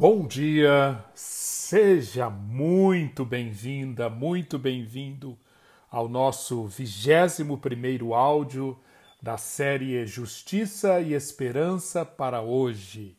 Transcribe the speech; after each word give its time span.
Bom 0.00 0.28
dia, 0.28 1.04
seja 1.12 2.30
muito 2.30 3.24
bem-vinda, 3.24 4.08
muito 4.08 4.56
bem-vindo 4.56 5.36
ao 5.90 6.08
nosso 6.08 6.68
21 6.68 8.14
áudio 8.14 8.78
da 9.20 9.36
série 9.36 10.06
Justiça 10.06 11.00
e 11.00 11.14
Esperança 11.14 12.04
para 12.04 12.40
hoje. 12.40 13.16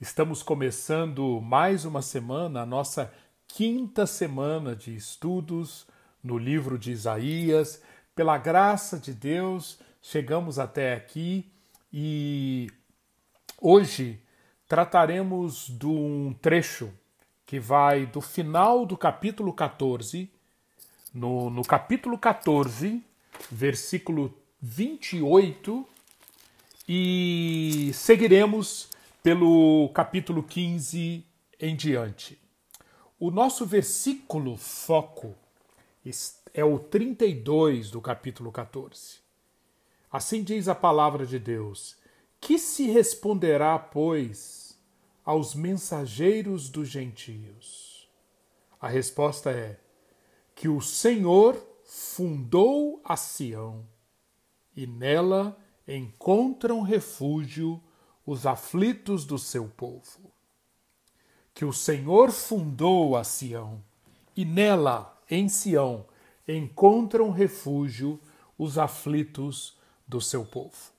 Estamos 0.00 0.44
começando 0.44 1.40
mais 1.40 1.84
uma 1.84 2.02
semana, 2.02 2.60
a 2.60 2.66
nossa 2.66 3.12
quinta 3.48 4.06
semana 4.06 4.76
de 4.76 4.94
estudos 4.94 5.88
no 6.22 6.38
livro 6.38 6.78
de 6.78 6.92
Isaías. 6.92 7.82
Pela 8.14 8.38
graça 8.38 8.96
de 8.96 9.12
Deus, 9.12 9.80
chegamos 10.00 10.56
até 10.56 10.94
aqui 10.94 11.50
e 11.92 12.70
hoje 13.60 14.24
trataremos 14.68 15.68
de 15.68 15.86
um 15.86 16.34
trecho 16.40 16.92
que 17.44 17.60
vai 17.60 18.06
do 18.06 18.20
final 18.20 18.84
do 18.84 18.96
capítulo 18.96 19.52
14, 19.52 20.28
no, 21.14 21.48
no 21.48 21.62
capítulo 21.62 22.18
14, 22.18 23.02
versículo 23.50 24.34
28, 24.60 25.86
e 26.88 27.90
seguiremos 27.94 28.88
pelo 29.22 29.88
capítulo 29.94 30.42
15 30.42 31.24
em 31.60 31.76
diante. 31.76 32.38
O 33.18 33.30
nosso 33.30 33.64
versículo 33.64 34.56
foco 34.56 35.34
é 36.52 36.64
o 36.64 36.78
32 36.78 37.90
do 37.90 38.00
capítulo 38.00 38.52
14. 38.52 39.18
Assim 40.10 40.42
diz 40.42 40.68
a 40.68 40.74
palavra 40.74 41.24
de 41.24 41.38
Deus: 41.38 41.96
Que 42.40 42.58
se 42.58 42.88
responderá, 42.88 43.78
pois, 43.78 44.78
aos 45.24 45.54
mensageiros 45.54 46.68
dos 46.68 46.88
gentios? 46.88 48.08
A 48.80 48.88
resposta 48.88 49.50
é 49.50 49.80
que 50.54 50.68
o 50.68 50.80
Senhor 50.80 51.56
fundou 51.84 53.00
a 53.04 53.16
Sião 53.16 53.86
e 54.76 54.86
nela 54.86 55.56
encontram 55.86 56.82
refúgio 56.82 57.82
os 58.24 58.46
aflitos 58.46 59.24
do 59.24 59.38
seu 59.38 59.68
povo. 59.68 60.32
Que 61.54 61.64
o 61.64 61.72
Senhor 61.72 62.30
fundou 62.30 63.16
a 63.16 63.24
Sião 63.24 63.82
e 64.36 64.44
nela, 64.44 65.18
em 65.30 65.48
Sião, 65.48 66.06
encontram 66.46 67.30
refúgio 67.30 68.20
os 68.58 68.76
aflitos 68.76 69.76
do 70.06 70.20
seu 70.20 70.44
povo. 70.44 70.95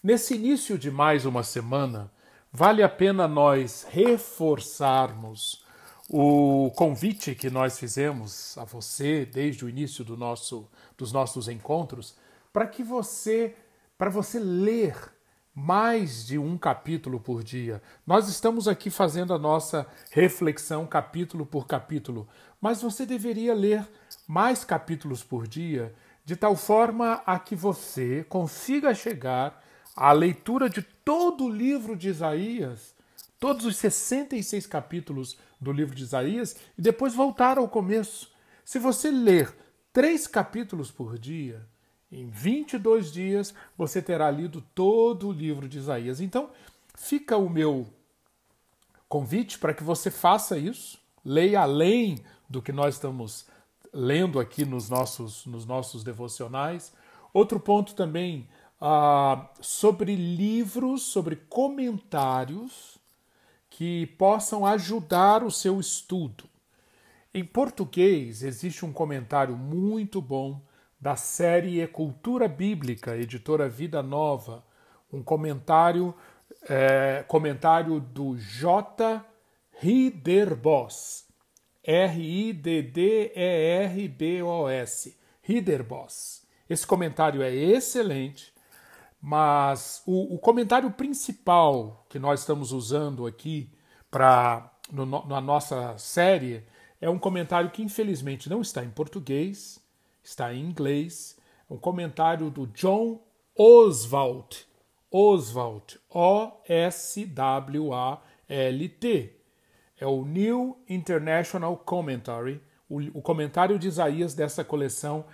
Nesse 0.00 0.36
início 0.36 0.78
de 0.78 0.92
mais 0.92 1.26
uma 1.26 1.42
semana, 1.42 2.08
vale 2.52 2.84
a 2.84 2.88
pena 2.88 3.26
nós 3.26 3.84
reforçarmos 3.90 5.64
o 6.08 6.70
convite 6.76 7.34
que 7.34 7.50
nós 7.50 7.76
fizemos 7.80 8.56
a 8.56 8.64
você 8.64 9.26
desde 9.26 9.64
o 9.64 9.68
início 9.68 10.04
do 10.04 10.16
nosso, 10.16 10.70
dos 10.96 11.10
nossos 11.10 11.48
encontros 11.48 12.16
para 12.52 12.64
que 12.68 12.84
você 12.84 13.56
para 13.98 14.08
você 14.08 14.38
ler 14.38 14.96
mais 15.52 16.24
de 16.24 16.38
um 16.38 16.56
capítulo 16.56 17.18
por 17.18 17.42
dia. 17.42 17.82
Nós 18.06 18.28
estamos 18.28 18.68
aqui 18.68 18.90
fazendo 18.90 19.34
a 19.34 19.38
nossa 19.38 19.84
reflexão 20.12 20.86
capítulo 20.86 21.44
por 21.44 21.66
capítulo, 21.66 22.28
mas 22.60 22.80
você 22.80 23.04
deveria 23.04 23.52
ler 23.52 23.84
mais 24.28 24.62
capítulos 24.62 25.24
por 25.24 25.48
dia, 25.48 25.92
de 26.24 26.36
tal 26.36 26.54
forma 26.54 27.20
a 27.26 27.36
que 27.40 27.56
você 27.56 28.24
consiga 28.28 28.94
chegar 28.94 29.60
à 30.00 30.12
leitura 30.12 30.70
de 30.70 30.80
todo 30.80 31.44
o 31.44 31.50
livro 31.50 31.96
de 31.96 32.08
Isaías, 32.08 32.94
todos 33.40 33.66
os 33.66 33.76
66 33.76 34.64
capítulos 34.64 35.36
do 35.60 35.72
livro 35.72 35.92
de 35.92 36.04
Isaías, 36.04 36.56
e 36.78 36.82
depois 36.82 37.14
voltar 37.14 37.58
ao 37.58 37.68
começo. 37.68 38.30
Se 38.64 38.78
você 38.78 39.10
ler 39.10 39.52
três 39.92 40.28
capítulos 40.28 40.92
por 40.92 41.18
dia, 41.18 41.66
em 42.12 42.28
22 42.28 43.10
dias 43.10 43.52
você 43.76 44.00
terá 44.00 44.30
lido 44.30 44.62
todo 44.72 45.28
o 45.28 45.32
livro 45.32 45.68
de 45.68 45.78
Isaías. 45.78 46.20
Então, 46.20 46.48
fica 46.94 47.36
o 47.36 47.50
meu 47.50 47.84
convite 49.08 49.58
para 49.58 49.74
que 49.74 49.82
você 49.82 50.12
faça 50.12 50.56
isso, 50.56 50.96
leia 51.24 51.62
além 51.62 52.22
do 52.48 52.62
que 52.62 52.70
nós 52.70 52.94
estamos 52.94 53.46
lendo 53.92 54.38
aqui 54.38 54.64
nos 54.64 54.88
nossos, 54.88 55.44
nos 55.44 55.66
nossos 55.66 56.04
devocionais. 56.04 56.92
Outro 57.34 57.58
ponto 57.58 57.96
também 57.96 58.46
uh, 58.80 59.46
sobre 59.60 60.14
livros, 60.14 61.02
sobre 61.02 61.36
comentários 61.36 62.98
que 63.70 64.06
possam 64.18 64.64
ajudar 64.66 65.44
o 65.44 65.50
seu 65.50 65.78
estudo. 65.78 66.44
Em 67.32 67.44
português, 67.44 68.42
existe 68.42 68.84
um 68.84 68.92
comentário 68.92 69.56
muito 69.56 70.20
bom 70.20 70.60
da 71.00 71.14
série 71.14 71.86
Cultura 71.86 72.48
Bíblica, 72.48 73.16
editora 73.16 73.68
Vida 73.68 74.02
Nova, 74.02 74.64
um 75.12 75.22
comentário, 75.22 76.12
é, 76.68 77.24
comentário 77.28 78.00
do 78.00 78.36
J. 78.36 79.24
Riderbos, 79.78 81.24
R-I-D-D-E-R-B-O-S, 81.84 82.76
Riderbos. 85.40 86.42
Esse 86.68 86.86
comentário 86.86 87.40
é 87.42 87.54
excelente, 87.54 88.52
mas 89.20 90.02
o, 90.06 90.34
o 90.34 90.38
comentário 90.38 90.90
principal 90.90 92.06
que 92.08 92.18
nós 92.18 92.40
estamos 92.40 92.72
usando 92.72 93.26
aqui 93.26 93.70
para 94.10 94.72
no, 94.92 95.04
na 95.04 95.40
nossa 95.40 95.96
série 95.98 96.64
é 97.00 97.08
um 97.08 97.18
comentário 97.18 97.70
que 97.70 97.82
infelizmente 97.82 98.48
não 98.48 98.60
está 98.60 98.84
em 98.84 98.90
português, 98.90 99.80
está 100.22 100.52
em 100.52 100.64
inglês. 100.64 101.36
É 101.70 101.74
um 101.74 101.78
comentário 101.78 102.50
do 102.50 102.66
John 102.68 103.22
Oswalt. 103.56 104.62
Oswalt, 105.10 105.96
O-S-W-A-L-T. 106.10 107.38
É 110.00 110.06
o 110.06 110.24
New 110.24 110.78
International 110.88 111.76
Commentary, 111.76 112.62
o, 112.88 113.18
o 113.18 113.22
comentário 113.22 113.78
de 113.78 113.88
Isaías 113.88 114.32
dessa 114.34 114.64
coleção. 114.64 115.24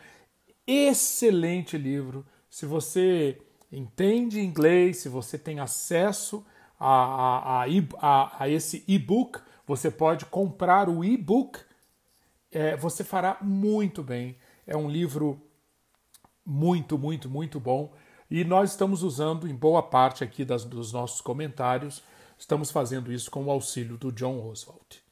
Excelente 0.67 1.77
livro. 1.77 2.25
Se 2.49 2.65
você 2.67 3.39
entende 3.77 4.41
inglês, 4.41 4.99
se 4.99 5.09
você 5.09 5.39
tem 5.39 5.61
acesso 5.61 6.45
a, 6.79 7.63
a, 7.63 7.67
a, 7.99 8.45
a 8.45 8.49
esse 8.49 8.85
e-book, 8.87 9.41
você 9.67 9.91
pode 9.91 10.27
comprar 10.27 10.89
o 10.89 11.05
e-book, 11.05 11.59
é, 12.53 12.77
você 12.77 13.03
fará 13.03 13.39
muito 13.41 14.03
bem. 14.03 14.37
É 14.67 14.77
um 14.77 14.89
livro 14.89 15.41
muito, 16.45 16.99
muito, 16.99 17.29
muito 17.29 17.59
bom. 17.59 17.93
E 18.31 18.45
nós 18.45 18.71
estamos 18.71 19.03
usando 19.03 19.49
em 19.49 19.55
boa 19.55 19.83
parte 19.83 20.25
aqui 20.25 20.45
das, 20.45 20.65
dos 20.65 20.93
nossos 20.93 21.21
comentários, 21.21 22.03
estamos 22.39 22.71
fazendo 22.71 23.13
isso 23.13 23.31
com 23.31 23.45
o 23.45 23.51
auxílio 23.51 23.97
do 23.97 24.11
John 24.13 24.49
Oswald. 24.49 25.03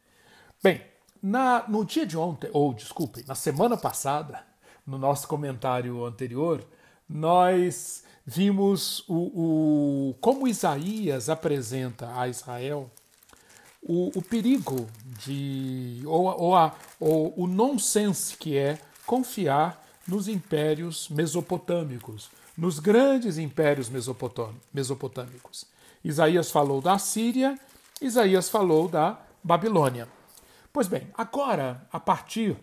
Bem, 0.62 0.82
na, 1.22 1.66
no 1.68 1.84
dia 1.84 2.06
de 2.06 2.16
ontem, 2.16 2.50
ou 2.52 2.74
desculpe, 2.74 3.24
na 3.26 3.34
semana 3.34 3.76
passada, 3.76 4.44
no 4.86 4.98
nosso 4.98 5.28
comentário 5.28 6.04
anterior, 6.04 6.66
nós 7.08 8.04
vimos 8.24 9.04
o, 9.08 9.14
o, 9.14 10.14
como 10.20 10.48
Isaías 10.48 11.28
apresenta 11.28 12.18
a 12.18 12.28
Israel 12.28 12.90
o, 13.82 14.16
o 14.16 14.22
perigo 14.22 14.88
de 15.24 16.02
ou, 16.06 16.26
ou, 16.40 16.56
a, 16.56 16.74
ou 17.00 17.34
o 17.36 17.46
nonsense 17.46 18.36
que 18.36 18.56
é 18.56 18.78
confiar 19.04 19.82
nos 20.06 20.28
impérios 20.28 21.08
mesopotâmicos, 21.08 22.30
nos 22.56 22.78
grandes 22.78 23.38
impérios 23.38 23.90
mesopotâmicos. 24.72 25.66
Isaías 26.04 26.50
falou 26.50 26.80
da 26.80 26.98
Síria, 26.98 27.58
Isaías 28.00 28.48
falou 28.48 28.88
da 28.88 29.20
Babilônia. 29.42 30.08
Pois 30.72 30.88
bem, 30.88 31.08
agora, 31.16 31.86
a 31.92 32.00
partir 32.00 32.56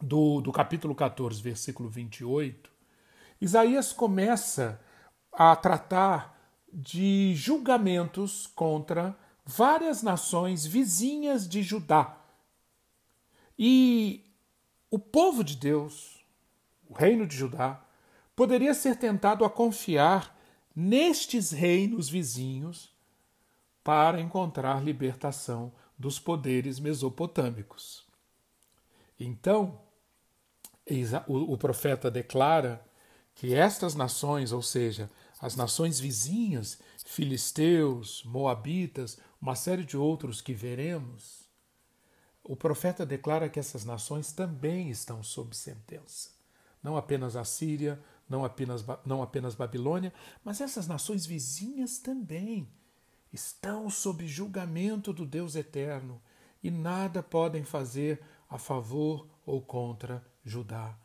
do, 0.00 0.40
do 0.40 0.52
capítulo 0.52 0.94
14, 0.94 1.40
versículo 1.40 1.88
28, 1.88 2.71
Isaías 3.42 3.92
começa 3.92 4.80
a 5.32 5.56
tratar 5.56 6.40
de 6.72 7.34
julgamentos 7.34 8.46
contra 8.46 9.18
várias 9.44 10.00
nações 10.00 10.64
vizinhas 10.64 11.48
de 11.48 11.60
Judá. 11.60 12.16
E 13.58 14.32
o 14.88 14.96
povo 14.96 15.42
de 15.42 15.56
Deus, 15.56 16.24
o 16.88 16.94
reino 16.94 17.26
de 17.26 17.36
Judá, 17.36 17.84
poderia 18.36 18.74
ser 18.74 18.94
tentado 18.94 19.44
a 19.44 19.50
confiar 19.50 20.38
nestes 20.72 21.50
reinos 21.50 22.08
vizinhos 22.08 22.94
para 23.82 24.20
encontrar 24.20 24.84
libertação 24.84 25.72
dos 25.98 26.16
poderes 26.16 26.78
mesopotâmicos. 26.78 28.06
Então, 29.18 29.80
o 31.26 31.58
profeta 31.58 32.08
declara 32.08 32.91
que 33.34 33.54
estas 33.54 33.94
nações, 33.94 34.52
ou 34.52 34.62
seja, 34.62 35.10
as 35.40 35.56
nações 35.56 35.98
vizinhas 35.98 36.78
filisteus, 37.04 38.22
moabitas, 38.24 39.18
uma 39.40 39.56
série 39.56 39.84
de 39.84 39.96
outros 39.96 40.40
que 40.40 40.54
veremos, 40.54 41.42
o 42.44 42.56
profeta 42.56 43.06
declara 43.06 43.48
que 43.48 43.58
essas 43.58 43.84
nações 43.84 44.32
também 44.32 44.90
estão 44.90 45.22
sob 45.22 45.56
sentença. 45.56 46.30
Não 46.82 46.96
apenas 46.96 47.36
a 47.36 47.44
Síria, 47.44 48.02
não 48.28 48.44
apenas, 48.44 48.84
não 49.04 49.22
apenas 49.22 49.54
Babilônia, 49.54 50.12
mas 50.44 50.60
essas 50.60 50.86
nações 50.86 51.26
vizinhas 51.26 51.98
também 51.98 52.68
estão 53.32 53.88
sob 53.88 54.26
julgamento 54.26 55.12
do 55.12 55.24
Deus 55.24 55.54
eterno 55.54 56.20
e 56.62 56.70
nada 56.70 57.22
podem 57.22 57.64
fazer 57.64 58.22
a 58.48 58.58
favor 58.58 59.28
ou 59.46 59.62
contra 59.62 60.24
Judá. 60.44 60.96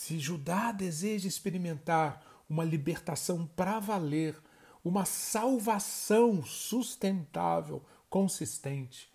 Se 0.00 0.16
Judá 0.16 0.70
deseja 0.70 1.26
experimentar 1.26 2.22
uma 2.48 2.64
libertação 2.64 3.44
para 3.44 3.80
valer, 3.80 4.40
uma 4.84 5.04
salvação 5.04 6.40
sustentável, 6.44 7.84
consistente, 8.08 9.12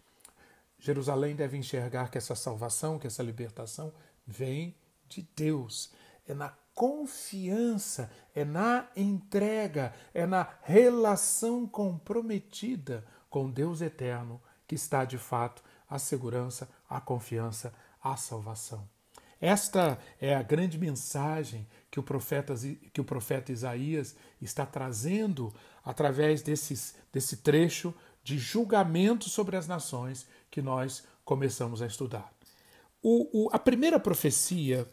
Jerusalém 0.77 1.37
deve 1.37 1.55
enxergar 1.55 2.11
que 2.11 2.17
essa 2.17 2.35
salvação, 2.35 2.99
que 2.99 3.07
essa 3.07 3.23
libertação 3.23 3.93
vem 4.27 4.75
de 5.07 5.25
Deus. 5.33 5.89
É 6.27 6.33
na 6.33 6.49
confiança, 6.75 8.11
é 8.35 8.43
na 8.43 8.89
entrega, 8.93 9.93
é 10.13 10.25
na 10.25 10.49
relação 10.63 11.65
comprometida 11.65 13.07
com 13.29 13.49
Deus 13.49 13.79
eterno 13.79 14.41
que 14.67 14.75
está 14.75 15.05
de 15.05 15.17
fato 15.17 15.63
a 15.89 15.97
segurança, 15.97 16.69
a 16.89 16.99
confiança, 16.99 17.73
a 18.03 18.17
salvação. 18.17 18.92
Esta 19.43 19.99
é 20.21 20.33
a 20.33 20.41
grande 20.41 20.77
mensagem 20.77 21.67
que 21.91 21.99
o 21.99 22.03
profeta, 22.03 22.55
que 22.93 23.01
o 23.01 23.03
profeta 23.03 23.51
Isaías 23.51 24.15
está 24.41 24.65
trazendo 24.65 25.53
através 25.83 26.41
desses, 26.41 26.95
desse 27.11 27.35
trecho 27.35 27.93
de 28.23 28.37
julgamento 28.37 29.27
sobre 29.29 29.57
as 29.57 29.67
nações 29.67 30.25
que 30.49 30.61
nós 30.61 31.03
começamos 31.25 31.81
a 31.81 31.87
estudar. 31.87 32.33
O, 33.01 33.47
o, 33.47 33.49
a 33.51 33.59
primeira 33.59 33.99
profecia 33.99 34.87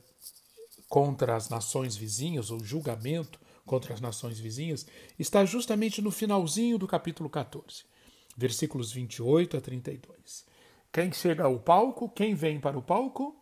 contra 0.88 1.36
as 1.36 1.48
nações 1.48 1.94
vizinhas, 1.94 2.50
ou 2.50 2.58
julgamento 2.58 3.38
contra 3.64 3.94
as 3.94 4.00
nações 4.00 4.40
vizinhas, 4.40 4.84
está 5.16 5.44
justamente 5.44 6.02
no 6.02 6.10
finalzinho 6.10 6.76
do 6.76 6.88
capítulo 6.88 7.30
14, 7.30 7.84
versículos 8.36 8.90
28 8.90 9.58
a 9.58 9.60
32. 9.60 10.44
Quem 10.92 11.12
chega 11.12 11.44
ao 11.44 11.60
palco? 11.60 12.08
Quem 12.08 12.34
vem 12.34 12.58
para 12.58 12.76
o 12.76 12.82
palco? 12.82 13.40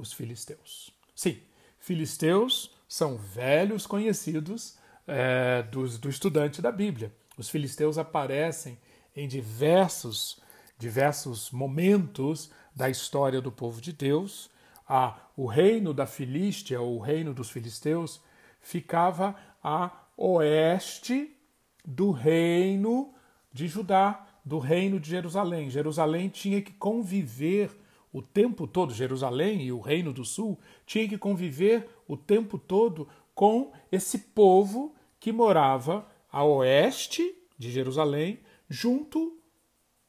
Os 0.00 0.12
filisteus. 0.12 0.90
Sim, 1.14 1.38
filisteus 1.78 2.74
são 2.88 3.16
velhos 3.18 3.86
conhecidos 3.86 4.78
é, 5.06 5.62
dos, 5.64 5.98
do 5.98 6.08
estudante 6.08 6.62
da 6.62 6.72
Bíblia. 6.72 7.14
Os 7.36 7.50
filisteus 7.50 7.98
aparecem 7.98 8.78
em 9.14 9.28
diversos, 9.28 10.40
diversos 10.78 11.50
momentos 11.50 12.50
da 12.74 12.88
história 12.88 13.40
do 13.40 13.52
povo 13.52 13.80
de 13.80 13.92
Deus 13.92 14.50
a, 14.90 15.16
o 15.36 15.46
reino 15.46 15.94
da 15.94 16.04
Filístia, 16.04 16.80
ou 16.80 16.96
o 16.96 17.00
reino 17.00 17.32
dos 17.32 17.48
filisteus, 17.48 18.20
ficava 18.60 19.36
a 19.62 19.90
oeste 20.16 21.36
do 21.84 22.10
reino 22.10 23.14
de 23.52 23.68
Judá, 23.68 24.26
do 24.44 24.58
reino 24.58 24.98
de 24.98 25.08
Jerusalém. 25.10 25.70
Jerusalém 25.70 26.28
tinha 26.28 26.60
que 26.60 26.72
conviver 26.72 27.70
o 28.12 28.20
tempo 28.20 28.66
todo, 28.66 28.92
Jerusalém 28.92 29.62
e 29.62 29.72
o 29.72 29.80
reino 29.80 30.12
do 30.12 30.24
sul, 30.24 30.58
tinha 30.84 31.08
que 31.08 31.18
conviver 31.18 31.88
o 32.08 32.16
tempo 32.16 32.58
todo 32.58 33.08
com 33.34 33.72
esse 33.90 34.18
povo 34.18 34.94
que 35.18 35.32
morava 35.32 36.06
a 36.30 36.44
oeste 36.44 37.36
de 37.56 37.70
Jerusalém, 37.70 38.40
junto 38.68 39.38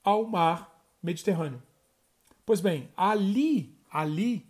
ao 0.04 0.26
mar 0.26 0.84
Mediterrâneo. 1.02 1.62
Pois 2.46 2.62
bem, 2.62 2.90
ali, 2.96 3.78
ali 3.90 4.46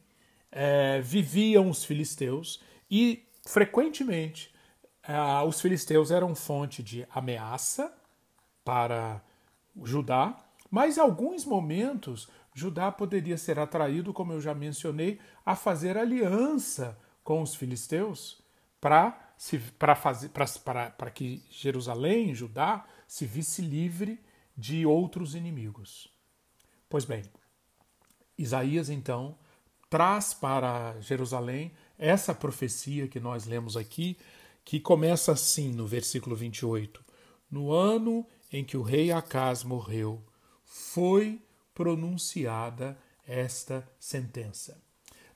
é, 0.51 1.01
viviam 1.01 1.69
os 1.69 1.83
filisteus 1.83 2.61
e, 2.89 3.25
frequentemente, 3.45 4.53
é, 5.03 5.15
os 5.45 5.59
filisteus 5.59 6.11
eram 6.11 6.35
fonte 6.35 6.83
de 6.83 7.07
ameaça 7.09 7.93
para 8.63 9.21
Judá, 9.83 10.37
mas 10.69 10.97
em 10.97 11.01
alguns 11.01 11.45
momentos 11.45 12.29
Judá 12.53 12.91
poderia 12.91 13.37
ser 13.37 13.59
atraído, 13.59 14.13
como 14.13 14.33
eu 14.33 14.41
já 14.41 14.53
mencionei, 14.53 15.19
a 15.45 15.55
fazer 15.55 15.97
aliança 15.97 16.97
com 17.23 17.41
os 17.41 17.55
filisteus 17.55 18.41
para 18.79 19.31
que 21.13 21.43
Jerusalém, 21.49 22.33
Judá, 22.33 22.85
se 23.07 23.25
visse 23.25 23.61
livre 23.61 24.19
de 24.57 24.85
outros 24.85 25.35
inimigos. 25.35 26.11
Pois 26.89 27.05
bem, 27.05 27.23
Isaías 28.37 28.89
então 28.89 29.37
traz 29.89 30.33
para 30.33 30.99
Jerusalém 30.99 31.71
essa 31.97 32.33
profecia 32.33 33.07
que 33.07 33.19
nós 33.19 33.45
lemos 33.45 33.77
aqui, 33.77 34.17
que 34.65 34.79
começa 34.79 35.31
assim 35.31 35.71
no 35.71 35.85
versículo 35.85 36.35
28. 36.35 37.03
No 37.49 37.71
ano 37.71 38.25
em 38.51 38.63
que 38.63 38.77
o 38.77 38.81
rei 38.81 39.11
Acás 39.11 39.63
morreu, 39.63 40.23
foi 40.65 41.41
pronunciada 41.81 42.97
esta 43.27 43.87
sentença. 43.99 44.79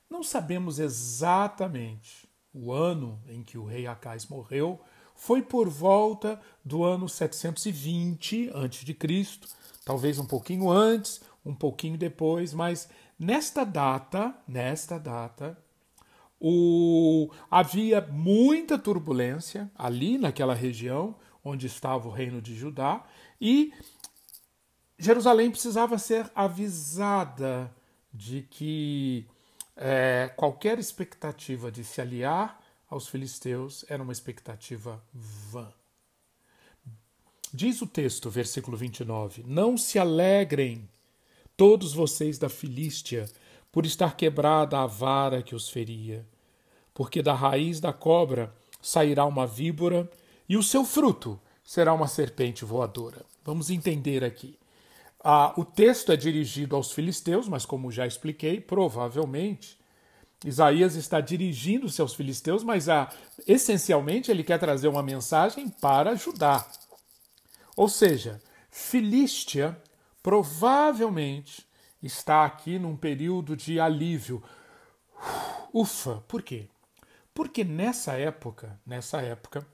Não 0.10 0.22
sabemos 0.22 0.80
exatamente 0.80 2.28
o 2.54 2.72
ano 2.72 3.20
em 3.28 3.44
que 3.44 3.58
o 3.58 3.66
rei 3.66 3.88
Acás 3.88 4.28
morreu, 4.28 4.80
foi 5.16 5.42
por 5.42 5.70
volta 5.70 6.40
do 6.64 6.84
ano 6.84 7.10
720 7.10 8.52
a.C., 8.52 9.40
talvez 9.84 10.20
um 10.20 10.26
pouquinho 10.26 10.70
antes, 10.70 11.22
um 11.46 11.56
pouquinho 11.56 11.98
depois, 11.98 12.54
mas 12.54 12.88
Nesta 13.18 13.64
data, 13.64 14.36
nesta 14.46 15.00
data, 15.00 15.58
o, 16.38 17.32
havia 17.50 18.02
muita 18.02 18.78
turbulência 18.78 19.72
ali 19.74 20.18
naquela 20.18 20.54
região 20.54 21.16
onde 21.42 21.66
estava 21.66 22.10
o 22.10 22.12
reino 22.12 22.42
de 22.42 22.54
Judá 22.54 23.06
e 23.40 23.72
Jerusalém 24.98 25.52
precisava 25.52 25.98
ser 25.98 26.32
avisada 26.34 27.74
de 28.14 28.44
que 28.44 29.28
é, 29.76 30.32
qualquer 30.36 30.80
expectativa 30.80 31.72
de 31.72 31.84
se 31.84 32.00
aliar 32.00 32.62
aos 32.90 33.08
filisteus 33.08 33.84
era 33.90 34.02
uma 34.02 34.14
expectativa 34.14 35.04
vã. 35.14 35.68
Diz 37.54 37.82
o 37.82 37.88
texto, 37.88 38.30
versículo 38.30 38.78
29, 38.78 39.44
Não 39.46 39.78
se 39.78 40.00
alegrem 40.00 40.88
todos 41.56 41.94
vocês 41.94 42.38
da 42.38 42.50
Filístia, 42.50 43.26
por 43.72 43.86
estar 43.86 44.16
quebrada 44.16 44.80
a 44.80 44.86
vara 44.86 45.44
que 45.44 45.56
os 45.56 45.70
feria. 45.70 46.26
Porque 46.94 47.22
da 47.22 47.34
raiz 47.34 47.80
da 47.80 47.92
cobra 47.92 48.54
sairá 48.82 49.26
uma 49.26 49.46
víbora, 49.46 50.10
e 50.48 50.56
o 50.56 50.64
seu 50.64 50.86
fruto 50.86 51.40
será 51.64 51.94
uma 51.94 52.08
serpente 52.08 52.64
voadora. 52.64 53.26
Vamos 53.44 53.70
entender 53.70 54.24
aqui. 54.24 54.58
Ah, 55.28 55.56
o 55.58 55.66
texto 55.66 56.12
é 56.12 56.16
dirigido 56.16 56.76
aos 56.76 56.92
filisteus, 56.92 57.48
mas 57.48 57.66
como 57.66 57.92
já 57.92 58.06
expliquei, 58.06 58.62
provavelmente 58.62 59.76
Isaías 60.46 60.94
está 60.96 61.20
dirigindo-se 61.20 62.00
aos 62.00 62.14
filisteus, 62.14 62.64
mas 62.64 62.88
ah, 62.88 63.12
essencialmente 63.48 64.30
ele 64.30 64.44
quer 64.44 64.60
trazer 64.60 64.88
uma 64.88 65.02
mensagem 65.02 65.68
para 65.68 66.14
Judá. 66.14 66.64
Ou 67.76 67.90
seja, 67.90 68.40
Filístia 68.70 69.76
provavelmente 70.22 71.66
está 72.04 72.46
aqui 72.46 72.78
num 72.78 72.96
período 72.96 73.56
de 73.56 73.80
alívio. 73.80 74.44
Ufa, 75.74 76.24
por 76.28 76.44
quê? 76.44 76.68
Porque 77.34 77.64
nessa 77.64 78.14
época, 78.14 78.80
nessa 78.86 79.22
época, 79.22 79.66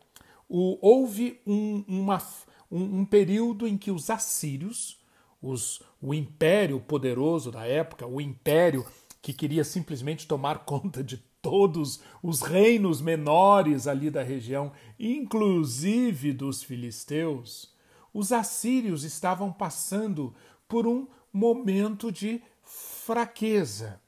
o, 0.48 0.78
houve 0.82 1.42
um, 1.46 1.84
uma, 1.88 2.24
um, 2.72 3.00
um, 3.00 3.06
período 3.06 3.68
em 3.68 3.78
que 3.78 3.92
os 3.92 4.10
assírios, 4.10 5.01
os, 5.42 5.82
o 6.02 6.14
império 6.14 6.80
poderoso 6.80 7.52
da 7.52 7.66
época, 7.66 8.06
o 8.06 8.22
império 8.22 8.86
que 9.22 9.34
queria 9.34 9.64
simplesmente 9.64 10.28
tomar 10.28 10.60
conta 10.66 11.04
de 11.04 11.18
todos 11.42 12.02
os 12.22 12.42
reinos 12.42 13.02
menores 13.02 13.88
ali 13.88 14.10
da 14.10 14.22
região, 14.22 14.72
inclusive 15.00 16.34
dos 16.34 16.62
filisteus, 16.62 17.74
os 18.14 18.32
assírios 18.32 19.04
estavam 19.04 19.52
passando 19.52 20.36
por 20.68 20.86
um 20.86 21.08
momento 21.34 22.12
de 22.12 22.42
fraqueza 22.64 24.00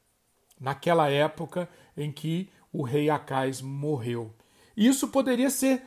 naquela 0.60 1.10
época 1.10 1.68
em 1.98 2.12
que 2.12 2.50
o 2.72 2.84
rei 2.84 3.10
Acais 3.10 3.62
morreu. 3.62 4.34
Isso 4.76 5.08
poderia 5.08 5.50
ser 5.50 5.84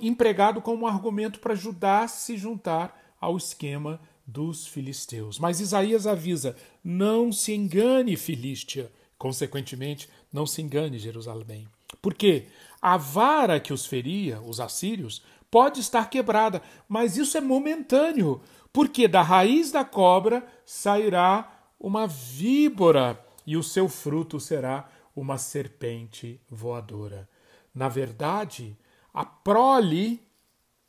empregado 0.00 0.60
como 0.60 0.86
argumento 0.86 1.38
para 1.38 1.54
Judá 1.54 2.06
se 2.08 2.36
juntar 2.36 3.14
ao 3.20 3.36
esquema 3.36 4.00
dos 4.26 4.66
filisteus. 4.66 5.38
Mas 5.38 5.60
Isaías 5.60 6.06
avisa: 6.06 6.56
não 6.82 7.30
se 7.32 7.54
engane, 7.54 8.16
Filístia. 8.16 8.90
Consequentemente, 9.16 10.08
não 10.32 10.44
se 10.44 10.60
engane, 10.60 10.98
Jerusalém. 10.98 11.66
Porque 12.02 12.46
a 12.82 12.96
vara 12.96 13.58
que 13.58 13.72
os 13.72 13.86
feria, 13.86 14.40
os 14.42 14.60
assírios, 14.60 15.22
pode 15.50 15.80
estar 15.80 16.10
quebrada, 16.10 16.60
mas 16.88 17.16
isso 17.16 17.38
é 17.38 17.40
momentâneo, 17.40 18.42
porque 18.72 19.08
da 19.08 19.22
raiz 19.22 19.72
da 19.72 19.84
cobra 19.84 20.46
sairá 20.66 21.50
uma 21.80 22.06
víbora 22.06 23.24
e 23.46 23.56
o 23.56 23.62
seu 23.62 23.88
fruto 23.88 24.38
será 24.38 24.88
uma 25.14 25.38
serpente 25.38 26.40
voadora. 26.50 27.28
Na 27.74 27.88
verdade, 27.88 28.76
a 29.14 29.24
prole 29.24 30.20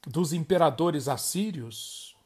dos 0.06 0.34
imperadores 0.34 1.08
assírios 1.08 2.17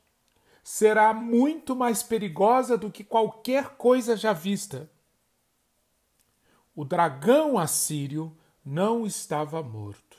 será 0.63 1.13
muito 1.13 1.75
mais 1.75 2.03
perigosa 2.03 2.77
do 2.77 2.91
que 2.91 3.03
qualquer 3.03 3.69
coisa 3.75 4.15
já 4.15 4.33
vista. 4.33 4.89
O 6.75 6.85
dragão 6.85 7.57
assírio 7.57 8.35
não 8.63 9.05
estava 9.05 9.61
morto. 9.61 10.17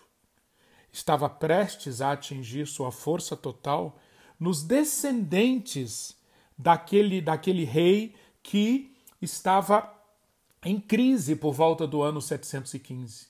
Estava 0.93 1.29
prestes 1.29 2.01
a 2.01 2.13
atingir 2.13 2.67
sua 2.67 2.93
força 2.93 3.37
total 3.37 3.99
nos 4.39 4.63
descendentes 4.63 6.17
daquele, 6.59 7.21
daquele 7.21 7.65
rei 7.65 8.15
que 8.43 8.95
estava 9.21 9.93
em 10.65 10.79
crise 10.79 11.35
por 11.35 11.53
volta 11.53 11.87
do 11.87 12.03
ano 12.03 12.21
715. 12.21 13.27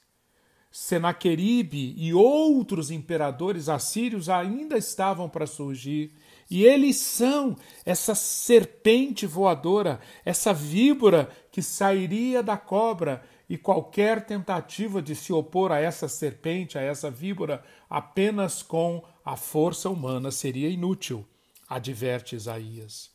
Senaqueribe 0.70 1.94
e 1.96 2.14
outros 2.14 2.90
imperadores 2.90 3.68
assírios 3.68 4.28
ainda 4.28 4.76
estavam 4.76 5.28
para 5.28 5.46
surgir, 5.46 6.14
e 6.52 6.66
eles 6.66 6.98
são 6.98 7.56
essa 7.82 8.14
serpente 8.14 9.26
voadora, 9.26 9.98
essa 10.22 10.52
víbora 10.52 11.30
que 11.50 11.62
sairia 11.62 12.42
da 12.42 12.58
cobra, 12.58 13.24
e 13.48 13.56
qualquer 13.56 14.26
tentativa 14.26 15.00
de 15.00 15.16
se 15.16 15.32
opor 15.32 15.72
a 15.72 15.80
essa 15.80 16.08
serpente, 16.08 16.76
a 16.76 16.82
essa 16.82 17.10
víbora, 17.10 17.64
apenas 17.88 18.62
com 18.62 19.02
a 19.24 19.34
força 19.34 19.88
humana 19.88 20.30
seria 20.30 20.68
inútil, 20.68 21.26
adverte 21.66 22.36
Isaías. 22.36 23.10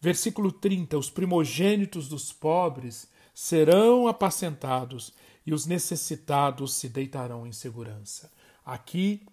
Versículo 0.00 0.52
30: 0.52 0.96
Os 0.96 1.10
primogênitos 1.10 2.06
dos 2.06 2.32
pobres 2.32 3.10
serão 3.34 4.06
apacentados 4.06 5.12
e 5.44 5.52
os 5.52 5.66
necessitados 5.66 6.74
se 6.74 6.88
deitarão 6.88 7.48
em 7.48 7.52
segurança. 7.52 8.30
Aqui, 8.64 9.26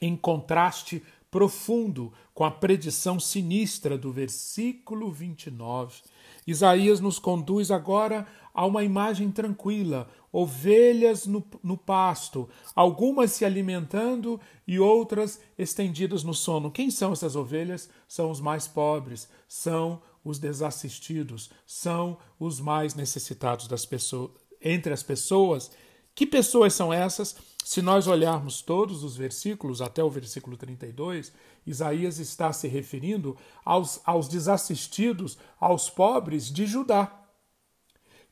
em 0.00 0.16
contraste 0.16 1.02
profundo 1.30 2.12
com 2.34 2.44
a 2.44 2.50
predição 2.50 3.20
sinistra 3.20 3.98
do 3.98 4.12
versículo 4.12 5.10
29, 5.10 6.02
Isaías 6.46 6.98
nos 6.98 7.18
conduz 7.18 7.70
agora 7.70 8.26
a 8.54 8.64
uma 8.64 8.82
imagem 8.82 9.30
tranquila, 9.30 10.08
ovelhas 10.32 11.26
no, 11.26 11.44
no, 11.62 11.76
pasto, 11.76 12.48
algumas 12.74 13.32
se 13.32 13.44
alimentando 13.44 14.40
e 14.66 14.80
outras 14.80 15.40
estendidas 15.58 16.24
no 16.24 16.32
sono. 16.32 16.70
Quem 16.70 16.90
são 16.90 17.12
essas 17.12 17.36
ovelhas? 17.36 17.90
São 18.08 18.30
os 18.30 18.40
mais 18.40 18.66
pobres, 18.66 19.28
são 19.46 20.00
os 20.24 20.38
desassistidos, 20.38 21.50
são 21.66 22.16
os 22.40 22.60
mais 22.60 22.94
necessitados 22.94 23.68
das 23.68 23.84
pessoas, 23.84 24.30
entre 24.60 24.92
as 24.92 25.02
pessoas. 25.02 25.70
Que 26.14 26.26
pessoas 26.26 26.72
são 26.72 26.92
essas? 26.92 27.36
Se 27.68 27.82
nós 27.82 28.06
olharmos 28.06 28.62
todos 28.62 29.04
os 29.04 29.14
versículos, 29.14 29.82
até 29.82 30.02
o 30.02 30.08
versículo 30.08 30.56
32, 30.56 31.30
Isaías 31.66 32.18
está 32.18 32.50
se 32.50 32.66
referindo 32.66 33.36
aos, 33.62 34.00
aos 34.06 34.26
desassistidos, 34.26 35.36
aos 35.60 35.90
pobres 35.90 36.50
de 36.50 36.64
Judá, 36.64 37.12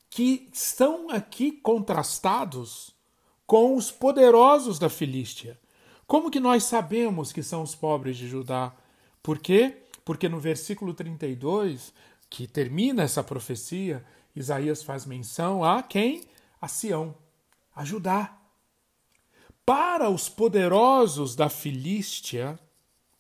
que 0.09 0.49
estão 0.51 1.11
aqui 1.11 1.53
contrastados 1.53 2.95
com 3.47 3.77
os 3.77 3.91
poderosos 3.91 4.79
da 4.79 4.89
Filístia. 4.89 5.61
Como 6.07 6.31
que 6.31 6.41
nós 6.41 6.65
sabemos 6.65 7.31
que 7.31 7.43
são 7.43 7.61
os 7.61 7.75
pobres 7.75 8.17
de 8.17 8.27
Judá? 8.27 8.75
Por 9.23 9.39
quê? 9.39 9.83
Porque 10.03 10.31
no 10.31 10.41
versículo 10.41 10.95
32, 10.95 11.93
que 12.31 12.47
termina 12.47 13.03
essa 13.03 13.23
profecia, 13.23 14.03
Isaías 14.35 14.83
faz 14.83 15.05
menção 15.05 15.63
a 15.63 15.83
quem? 15.83 16.25
A 16.59 16.69
Sião, 16.69 17.15
a 17.75 17.85
Judá. 17.85 18.36
Para 19.67 20.09
os 20.09 20.29
poderosos 20.29 21.35
da 21.35 21.49
Filístia, 21.49 22.57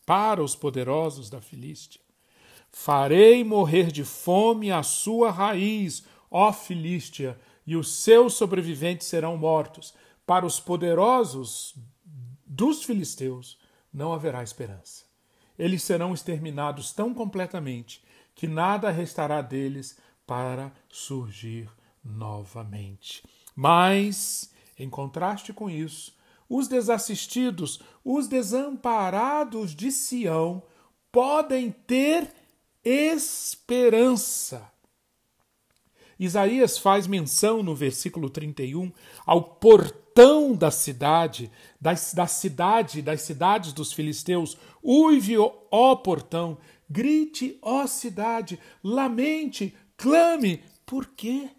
para 0.06 0.40
os 0.40 0.54
poderosos 0.54 1.28
da 1.28 1.40
Filístia, 1.40 2.00
farei 2.70 3.42
morrer 3.42 3.90
de 3.90 4.04
fome 4.04 4.70
a 4.70 4.84
sua 4.84 5.32
raiz, 5.32 6.04
ó 6.30 6.52
Filístia, 6.52 7.36
e 7.66 7.74
os 7.74 7.92
seus 7.96 8.34
sobreviventes 8.34 9.08
serão 9.08 9.36
mortos. 9.36 9.92
Para 10.24 10.46
os 10.46 10.60
poderosos 10.60 11.74
dos 12.46 12.84
filisteus 12.84 13.58
não 13.92 14.12
haverá 14.12 14.40
esperança. 14.40 15.04
Eles 15.58 15.82
serão 15.82 16.14
exterminados 16.14 16.92
tão 16.92 17.12
completamente 17.12 18.04
que 18.36 18.46
nada 18.46 18.92
restará 18.92 19.42
deles 19.42 19.98
para 20.24 20.72
surgir 20.88 21.68
novamente. 22.04 23.24
Mas, 23.52 24.52
em 24.78 24.88
contraste 24.88 25.52
com 25.52 25.68
isso, 25.68 26.15
os 26.48 26.68
desassistidos, 26.68 27.80
os 28.04 28.28
desamparados 28.28 29.74
de 29.74 29.90
Sião 29.90 30.62
podem 31.10 31.70
ter 31.70 32.30
esperança. 32.84 34.70
Isaías 36.18 36.78
faz 36.78 37.06
menção 37.06 37.62
no 37.62 37.74
versículo 37.74 38.30
31 38.30 38.90
ao 39.26 39.42
portão 39.42 40.54
da 40.54 40.70
cidade, 40.70 41.50
das, 41.80 42.14
da 42.14 42.26
cidade, 42.26 43.02
das 43.02 43.22
cidades 43.22 43.72
dos 43.72 43.92
filisteus. 43.92 44.56
Uive, 44.82 45.36
ó 45.38 45.96
portão, 45.96 46.56
grite, 46.88 47.58
ó 47.60 47.86
cidade, 47.86 48.58
lamente, 48.82 49.74
clame. 49.96 50.62
Por 50.86 51.06
quê? 51.08 51.50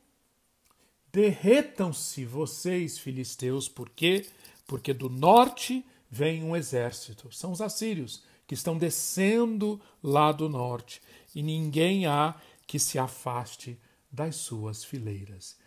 Derretam-se 1.12 2.26
vocês, 2.26 2.98
filisteus, 2.98 3.68
por 3.68 3.90
quê? 3.90 4.26
Porque 4.68 4.94
do 4.94 5.10
norte 5.10 5.84
vem 6.12 6.44
um 6.44 6.56
exército. 6.56 7.34
São 7.34 7.52
os 7.54 7.62
assírios 7.62 8.22
que 8.46 8.54
estão 8.54 8.78
descendo 8.78 9.82
lá 10.04 10.32
do 10.32 10.48
norte, 10.48 11.02
e 11.34 11.42
ninguém 11.42 12.06
há 12.06 12.36
que 12.66 12.78
se 12.78 13.00
afaste 13.00 13.78
das 14.12 14.36
suas 14.36 14.84
fileiras. 14.84 15.58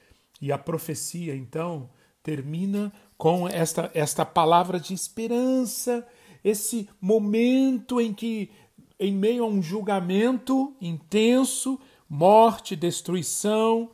E 0.40 0.50
a 0.52 0.58
profecia, 0.58 1.34
então, 1.34 1.90
termina 2.22 2.92
com 3.18 3.46
esta, 3.46 3.90
esta 3.94 4.24
palavra 4.24 4.80
de 4.80 4.94
esperança, 4.94 6.06
esse 6.42 6.88
momento 7.00 8.00
em 8.00 8.14
que, 8.14 8.50
em 8.98 9.12
meio 9.12 9.44
a 9.44 9.46
um 9.46 9.62
julgamento 9.62 10.74
intenso, 10.80 11.78
morte, 12.08 12.74
destruição, 12.74 13.90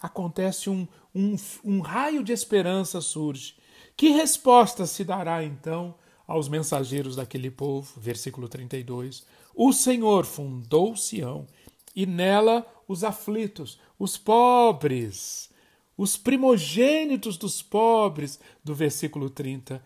acontece 0.00 0.70
um, 0.70 0.88
um, 1.14 1.36
um 1.62 1.80
raio 1.80 2.24
de 2.24 2.32
esperança 2.32 3.02
surge 3.02 3.59
que 3.96 4.10
resposta 4.10 4.86
se 4.86 5.04
dará 5.04 5.44
então 5.44 5.94
aos 6.26 6.48
mensageiros 6.48 7.16
daquele 7.16 7.50
povo? 7.50 8.00
Versículo 8.00 8.48
32. 8.48 9.26
O 9.54 9.72
Senhor 9.72 10.24
fundou 10.24 10.96
Sião 10.96 11.46
e 11.94 12.06
nela 12.06 12.66
os 12.86 13.04
aflitos, 13.04 13.78
os 13.98 14.16
pobres, 14.16 15.50
os 15.96 16.16
primogênitos 16.16 17.36
dos 17.36 17.62
pobres, 17.62 18.40
do 18.64 18.74
versículo 18.74 19.28
30. 19.28 19.84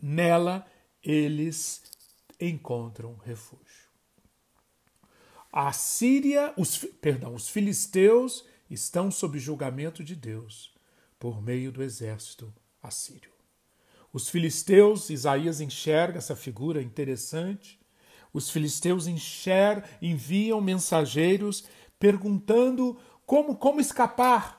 Nela 0.00 0.66
eles 1.02 1.82
encontram 2.40 3.16
refúgio. 3.24 3.88
A 5.52 5.72
Síria, 5.72 6.52
os, 6.56 6.78
perdão, 7.00 7.34
os 7.34 7.48
filisteus 7.48 8.44
estão 8.70 9.10
sob 9.10 9.38
julgamento 9.38 10.04
de 10.04 10.14
Deus 10.14 10.74
por 11.18 11.42
meio 11.42 11.72
do 11.72 11.82
exército 11.82 12.52
assírio. 12.88 13.30
Os 14.12 14.28
filisteus, 14.28 15.10
Isaías 15.10 15.60
enxerga 15.60 16.18
essa 16.18 16.34
figura 16.34 16.82
interessante. 16.82 17.78
Os 18.32 18.50
filisteus 18.50 19.06
enxer, 19.06 19.84
enviam 20.02 20.60
mensageiros 20.60 21.64
perguntando 21.98 22.98
como, 23.24 23.56
como 23.56 23.80
escapar. 23.80 24.58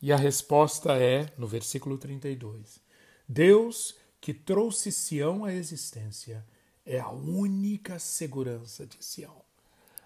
E 0.00 0.12
a 0.12 0.16
resposta 0.16 0.96
é, 0.96 1.32
no 1.36 1.46
versículo 1.46 1.98
32, 1.98 2.80
Deus 3.28 3.96
que 4.20 4.32
trouxe 4.32 4.92
Sião 4.92 5.44
à 5.44 5.52
existência 5.52 6.46
é 6.84 6.98
a 6.98 7.10
única 7.10 7.98
segurança 7.98 8.86
de 8.86 9.04
Sião. 9.04 9.42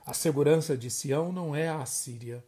A 0.04 0.12
segurança 0.12 0.76
de 0.76 0.90
Sião 0.90 1.32
não 1.32 1.54
é 1.54 1.68
a 1.68 1.82
Assíria, 1.82 2.44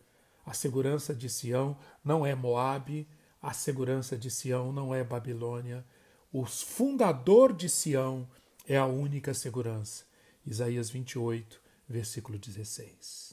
a 0.47 0.55
segurança 0.55 1.15
de 1.15 1.29
Sião 1.29 1.77
não 2.05 2.25
é 2.25 2.35
Moabe, 2.35 3.09
a 3.49 3.53
segurança 3.55 4.15
de 4.15 4.31
Sião 4.31 4.75
não 4.75 4.95
é 4.95 5.03
Babilônia. 5.03 5.83
O 6.31 6.45
fundador 6.45 7.55
de 7.55 7.67
Sião 7.67 8.29
é 8.67 8.77
a 8.77 8.85
única 8.85 9.33
segurança. 9.33 10.05
Isaías 10.45 10.91
28, 10.91 11.59
versículo 11.89 12.39
16. 12.39 13.33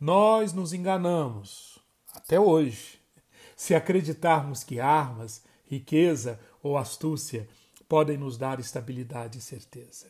Nós 0.00 0.54
nos 0.54 0.72
enganamos, 0.72 1.78
até 2.14 2.40
hoje, 2.40 2.98
se 3.54 3.74
acreditarmos 3.74 4.64
que 4.64 4.80
armas, 4.80 5.44
riqueza 5.66 6.40
ou 6.62 6.78
astúcia 6.78 7.46
podem 7.86 8.16
nos 8.16 8.38
dar 8.38 8.58
estabilidade 8.58 9.36
e 9.36 9.42
certeza. 9.42 10.06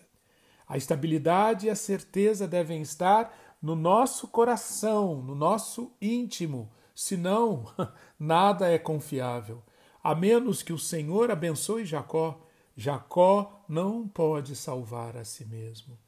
A 0.69 0.77
estabilidade 0.77 1.67
e 1.67 1.71
a 1.71 1.75
certeza 1.75 2.47
devem 2.47 2.81
estar 2.81 3.57
no 3.61 3.75
nosso 3.75 4.29
coração, 4.29 5.21
no 5.21 5.35
nosso 5.35 5.91
íntimo, 6.01 6.71
senão 6.95 7.67
nada 8.19 8.71
é 8.71 8.79
confiável. 8.79 9.63
A 10.03 10.15
menos 10.15 10.63
que 10.63 10.73
o 10.73 10.79
Senhor 10.79 11.31
abençoe 11.31 11.85
Jacó, 11.85 12.41
Jacó 12.77 13.65
não 13.69 14.09
pode 14.09 14.57
salvar 14.57 15.17
a 15.17 15.25
si 15.25 15.45
mesmo. 15.45 15.99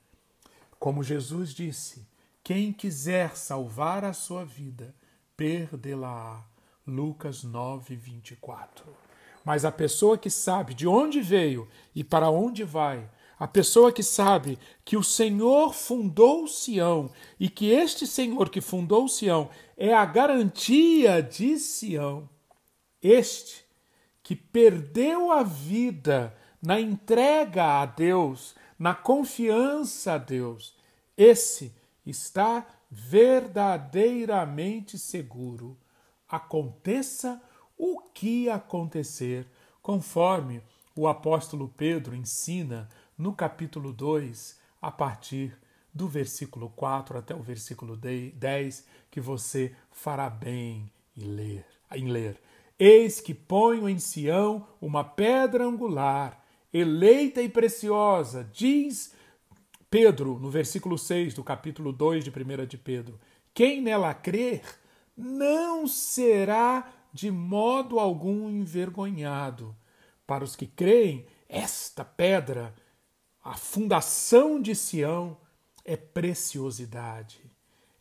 Como 0.78 1.02
Jesus 1.02 1.54
disse: 1.54 2.06
quem 2.42 2.72
quiser 2.72 3.36
salvar 3.36 4.04
a 4.04 4.12
sua 4.12 4.44
vida, 4.44 4.94
perdê-la-á. 5.36 6.44
Lucas 6.86 7.42
9, 7.42 7.96
24. 7.96 8.84
Mas 9.42 9.64
a 9.64 9.72
pessoa 9.72 10.18
que 10.18 10.28
sabe 10.28 10.74
de 10.74 10.86
onde 10.86 11.22
veio 11.22 11.66
e 11.94 12.04
para 12.04 12.28
onde 12.28 12.62
vai, 12.62 13.08
a 13.38 13.46
pessoa 13.48 13.92
que 13.92 14.02
sabe 14.02 14.58
que 14.84 14.96
o 14.96 15.02
Senhor 15.02 15.74
fundou 15.74 16.46
Sião 16.46 17.10
e 17.38 17.48
que 17.48 17.70
este 17.70 18.06
Senhor 18.06 18.48
que 18.48 18.60
fundou 18.60 19.08
Sião 19.08 19.50
é 19.76 19.92
a 19.92 20.04
garantia 20.04 21.20
de 21.22 21.58
Sião, 21.58 22.28
este 23.02 23.64
que 24.22 24.36
perdeu 24.36 25.32
a 25.32 25.42
vida 25.42 26.34
na 26.62 26.80
entrega 26.80 27.82
a 27.82 27.86
Deus, 27.86 28.54
na 28.78 28.94
confiança 28.94 30.12
a 30.14 30.18
Deus, 30.18 30.76
esse 31.16 31.74
está 32.06 32.66
verdadeiramente 32.90 34.98
seguro, 34.98 35.76
aconteça 36.28 37.42
o 37.76 38.00
que 38.00 38.48
acontecer, 38.48 39.46
conforme 39.82 40.62
o 40.96 41.08
apóstolo 41.08 41.68
Pedro 41.76 42.14
ensina 42.14 42.88
no 43.16 43.34
capítulo 43.34 43.92
2, 43.92 44.58
a 44.80 44.90
partir 44.90 45.56
do 45.92 46.08
versículo 46.08 46.70
4 46.70 47.18
até 47.18 47.34
o 47.34 47.42
versículo 47.42 47.96
10, 47.96 48.86
que 49.10 49.20
você 49.20 49.74
fará 49.90 50.28
bem 50.28 50.90
em 51.16 51.24
ler. 51.24 51.66
Em 51.92 52.08
ler. 52.10 52.40
Eis 52.78 53.20
que 53.20 53.32
ponho 53.32 53.88
em 53.88 53.98
Sião 53.98 54.66
uma 54.80 55.04
pedra 55.04 55.64
angular, 55.64 56.44
eleita 56.72 57.40
e 57.40 57.48
preciosa, 57.48 58.48
diz 58.52 59.14
Pedro, 59.88 60.40
no 60.40 60.50
versículo 60.50 60.98
6 60.98 61.34
do 61.34 61.44
capítulo 61.44 61.92
2 61.92 62.24
de 62.24 62.30
1 62.30 62.66
de 62.66 62.76
Pedro, 62.76 63.20
quem 63.54 63.80
nela 63.80 64.12
crer 64.12 64.62
não 65.16 65.86
será 65.86 66.92
de 67.12 67.30
modo 67.30 68.00
algum 68.00 68.50
envergonhado. 68.50 69.72
Para 70.26 70.42
os 70.42 70.56
que 70.56 70.66
creem, 70.66 71.24
esta 71.48 72.04
pedra, 72.04 72.74
a 73.44 73.54
fundação 73.54 74.60
de 74.60 74.74
Sião, 74.74 75.36
é 75.84 75.96
preciosidade. 75.96 77.42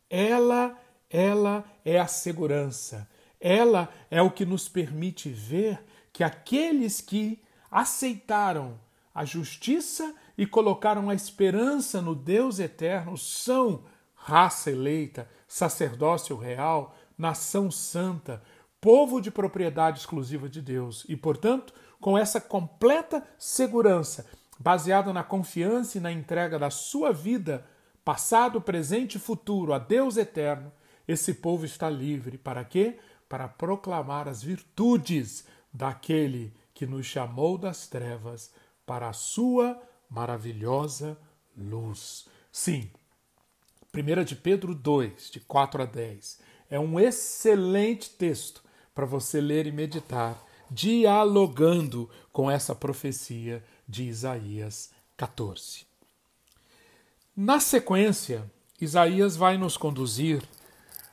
Ela, 0.10 0.80
ela 1.10 1.66
é 1.84 2.00
a 2.00 2.08
segurança. 2.08 3.10
Ela 3.42 3.94
é 4.10 4.22
o 4.22 4.32
que 4.32 4.46
nos 4.46 4.70
permite 4.70 5.30
ver 5.30 5.84
que 6.14 6.24
aqueles 6.24 7.02
que 7.02 7.44
aceitaram 7.70 8.80
a 9.14 9.26
justiça 9.26 10.16
e 10.38 10.48
colocaram 10.48 11.10
a 11.10 11.14
esperança 11.14 12.02
no 12.02 12.16
Deus 12.16 12.60
eterno 12.60 13.18
são 13.18 13.84
raça 14.14 14.72
eleita, 14.72 15.30
sacerdócio 15.46 16.38
real, 16.38 16.96
nação 17.18 17.70
santa, 17.70 18.42
povo 18.80 19.20
de 19.20 19.30
propriedade 19.30 20.00
exclusiva 20.00 20.48
de 20.48 20.62
Deus. 20.62 21.06
E, 21.10 21.18
portanto, 21.18 21.74
com 22.00 22.18
essa 22.18 22.40
completa 22.40 23.26
segurança, 23.38 24.26
baseada 24.60 25.12
na 25.12 25.24
confiança 25.24 25.98
e 25.98 26.02
na 26.02 26.12
entrega 26.12 26.58
da 26.58 26.70
sua 26.70 27.12
vida, 27.12 27.66
passado, 28.04 28.62
presente 28.62 29.16
e 29.16 29.20
futuro, 29.20 29.74
a 29.74 29.80
Deus 29.80 30.18
eterno, 30.18 30.72
esse 31.08 31.34
povo 31.34 31.66
está 31.66 31.90
livre. 31.90 32.38
Para 32.38 32.64
quê? 32.64 32.98
Para 33.28 33.48
proclamar 33.48 34.28
as 34.28 34.44
virtudes 34.44 35.46
daquele 35.74 36.54
que 36.74 36.86
nos 36.86 37.06
chamou 37.06 37.58
das 37.58 37.88
trevas 37.88 38.52
para 38.86 39.10
a 39.10 39.14
sua 39.14 39.82
maravilhosa 40.10 41.18
luz. 41.58 42.28
Sim, 42.52 42.90
1 43.96 44.24
de 44.24 44.36
Pedro 44.36 44.74
2, 44.76 45.32
de 45.32 45.40
4 45.40 45.84
a 45.84 45.86
10, 45.86 46.40
é 46.70 46.80
um 46.80 47.00
excelente 47.00 48.10
texto 48.12 48.64
para 48.94 49.06
você 49.06 49.42
ler 49.42 49.66
e 49.66 49.72
meditar, 49.72 50.44
dialogando 50.70 52.10
com 52.32 52.50
essa 52.50 52.74
profecia 52.76 53.64
de 53.88 54.04
Isaías 54.04 54.92
14. 55.18 55.86
Na 57.36 57.60
sequência, 57.60 58.50
Isaías 58.80 59.36
vai 59.36 59.58
nos 59.58 59.78
conduzir 59.78 60.44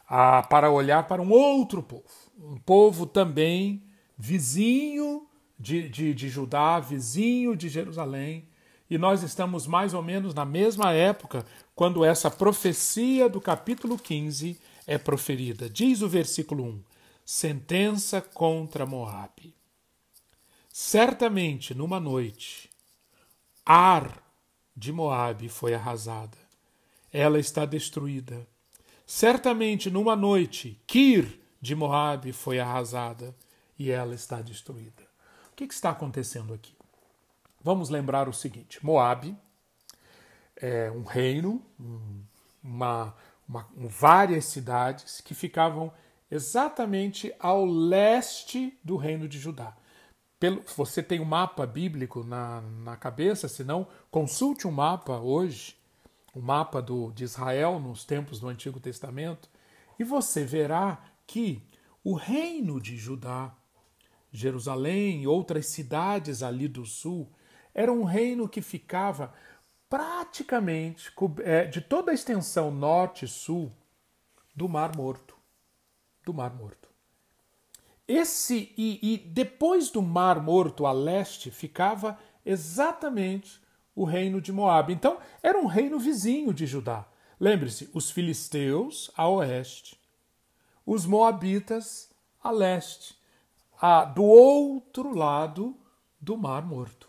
a, 0.06 0.42
para 0.42 0.70
olhar 0.70 1.06
para 1.06 1.22
um 1.22 1.30
outro 1.30 1.82
povo, 1.82 2.04
um 2.38 2.58
povo 2.58 3.06
também 3.06 3.82
vizinho 4.18 5.26
de, 5.58 5.88
de, 5.88 6.12
de 6.12 6.28
Judá, 6.28 6.80
vizinho 6.80 7.56
de 7.56 7.68
Jerusalém, 7.68 8.48
e 8.88 8.98
nós 8.98 9.22
estamos 9.22 9.66
mais 9.66 9.94
ou 9.94 10.02
menos 10.02 10.34
na 10.34 10.44
mesma 10.44 10.92
época 10.92 11.46
quando 11.74 12.04
essa 12.04 12.30
profecia 12.30 13.28
do 13.28 13.40
capítulo 13.40 13.96
15 13.96 14.58
é 14.86 14.98
proferida. 14.98 15.70
Diz 15.70 16.02
o 16.02 16.08
versículo 16.08 16.64
1: 16.64 16.82
Sentença 17.24 18.20
contra 18.20 18.84
Moabe. 18.84 19.54
Certamente 20.82 21.74
numa 21.74 22.00
noite, 22.00 22.70
Ar 23.64 24.22
de 24.76 24.92
Moabe 24.92 25.48
foi 25.48 25.74
arrasada. 25.74 26.38
Ela 27.12 27.38
está 27.38 27.64
destruída. 27.64 28.46
Certamente 29.06 29.90
numa 29.90 30.14
noite, 30.14 30.80
Kir 30.86 31.40
de 31.60 31.74
Moabe 31.74 32.32
foi 32.32 32.58
arrasada 32.58 33.34
e 33.78 33.90
ela 33.90 34.14
está 34.14 34.40
destruída 34.40 35.10
que, 35.60 35.66
que 35.66 35.74
está 35.74 35.90
acontecendo 35.90 36.54
aqui? 36.54 36.74
Vamos 37.62 37.90
lembrar 37.90 38.28
o 38.28 38.32
seguinte: 38.32 38.84
Moab 38.84 39.36
é 40.56 40.90
um 40.90 41.02
reino, 41.02 41.62
uma, 42.62 43.14
uma, 43.46 43.68
várias 43.76 44.46
cidades 44.46 45.20
que 45.20 45.34
ficavam 45.34 45.92
exatamente 46.30 47.34
ao 47.38 47.66
leste 47.66 48.78
do 48.82 48.96
reino 48.96 49.28
de 49.28 49.38
Judá. 49.38 49.76
Pelo, 50.40 50.62
você 50.76 51.02
tem 51.02 51.20
um 51.20 51.24
mapa 51.24 51.64
bíblico 51.66 52.24
na, 52.24 52.62
na 52.82 52.96
cabeça, 52.96 53.46
se 53.46 53.62
não, 53.62 53.86
consulte 54.10 54.66
um 54.66 54.72
mapa 54.72 55.18
hoje, 55.18 55.76
o 56.34 56.40
um 56.40 56.42
mapa 56.42 56.82
do, 56.82 57.12
de 57.12 57.22
Israel 57.22 57.78
nos 57.78 58.04
tempos 58.04 58.40
do 58.40 58.48
Antigo 58.48 58.80
Testamento, 58.80 59.48
e 59.98 60.02
você 60.02 60.44
verá 60.44 60.98
que 61.26 61.62
o 62.02 62.14
reino 62.14 62.80
de 62.80 62.96
Judá 62.96 63.54
Jerusalém 64.32 65.22
e 65.22 65.26
outras 65.26 65.66
cidades 65.66 66.42
ali 66.42 66.68
do 66.68 66.86
sul, 66.86 67.30
era 67.74 67.92
um 67.92 68.04
reino 68.04 68.48
que 68.48 68.62
ficava 68.62 69.32
praticamente 69.88 71.12
é, 71.42 71.64
de 71.64 71.80
toda 71.80 72.12
a 72.12 72.14
extensão 72.14 72.70
norte 72.70 73.24
e 73.24 73.28
sul 73.28 73.72
do 74.54 74.68
Mar 74.68 74.96
Morto. 74.96 75.36
Do 76.24 76.32
Mar 76.32 76.54
Morto. 76.54 76.89
Esse 78.12 78.74
e, 78.76 78.98
e 79.00 79.18
depois 79.18 79.88
do 79.88 80.02
Mar 80.02 80.42
Morto 80.42 80.84
a 80.84 80.90
leste 80.90 81.48
ficava 81.48 82.18
exatamente 82.44 83.60
o 83.94 84.02
reino 84.02 84.40
de 84.40 84.50
Moab. 84.50 84.92
Então 84.92 85.18
era 85.40 85.56
um 85.56 85.66
reino 85.66 85.96
vizinho 85.96 86.52
de 86.52 86.66
Judá. 86.66 87.06
Lembre-se, 87.38 87.88
os 87.94 88.10
filisteus 88.10 89.12
a 89.16 89.28
oeste, 89.28 89.96
os 90.84 91.06
moabitas 91.06 92.10
a 92.42 92.50
leste 92.50 93.14
a, 93.80 94.04
do 94.04 94.24
outro 94.24 95.16
lado 95.16 95.76
do 96.20 96.36
Mar 96.36 96.66
Morto. 96.66 97.08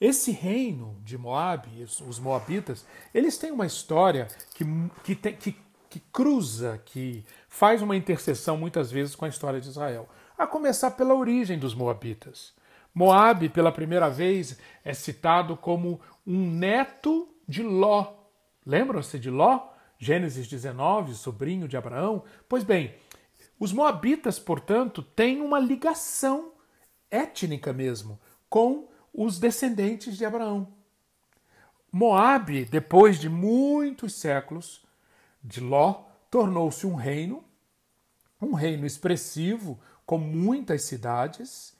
Esse 0.00 0.32
reino 0.32 0.96
de 1.04 1.18
Moab, 1.18 1.68
os 2.08 2.18
Moabitas, 2.18 2.86
eles 3.12 3.36
têm 3.36 3.52
uma 3.52 3.66
história 3.66 4.28
que, 4.54 4.64
que, 5.04 5.14
tem, 5.14 5.36
que, 5.36 5.54
que 5.90 6.00
cruza, 6.10 6.80
que 6.86 7.22
faz 7.50 7.82
uma 7.82 7.94
interseção 7.94 8.56
muitas 8.56 8.90
vezes 8.90 9.14
com 9.14 9.26
a 9.26 9.28
história 9.28 9.60
de 9.60 9.68
Israel. 9.68 10.08
A 10.42 10.46
começar 10.48 10.90
pela 10.90 11.14
origem 11.14 11.56
dos 11.56 11.72
Moabitas. 11.72 12.52
Moab, 12.92 13.48
pela 13.50 13.70
primeira 13.70 14.10
vez, 14.10 14.58
é 14.84 14.92
citado 14.92 15.56
como 15.56 16.00
um 16.26 16.50
neto 16.50 17.28
de 17.46 17.62
Ló. 17.62 18.12
Lembram-se 18.66 19.20
de 19.20 19.30
Ló? 19.30 19.68
Gênesis 20.00 20.48
19, 20.48 21.14
sobrinho 21.14 21.68
de 21.68 21.76
Abraão? 21.76 22.24
Pois 22.48 22.64
bem, 22.64 22.92
os 23.56 23.72
Moabitas, 23.72 24.40
portanto, 24.40 25.00
têm 25.00 25.40
uma 25.40 25.60
ligação 25.60 26.50
étnica 27.08 27.72
mesmo 27.72 28.18
com 28.50 28.88
os 29.14 29.38
descendentes 29.38 30.18
de 30.18 30.24
Abraão. 30.24 30.66
Moabe, 31.92 32.64
depois 32.64 33.20
de 33.20 33.28
muitos 33.28 34.14
séculos 34.14 34.84
de 35.40 35.60
Ló, 35.60 36.02
tornou-se 36.28 36.84
um 36.84 36.96
reino, 36.96 37.44
um 38.40 38.54
reino 38.54 38.84
expressivo, 38.84 39.78
com 40.06 40.18
muitas 40.18 40.82
cidades, 40.82 41.74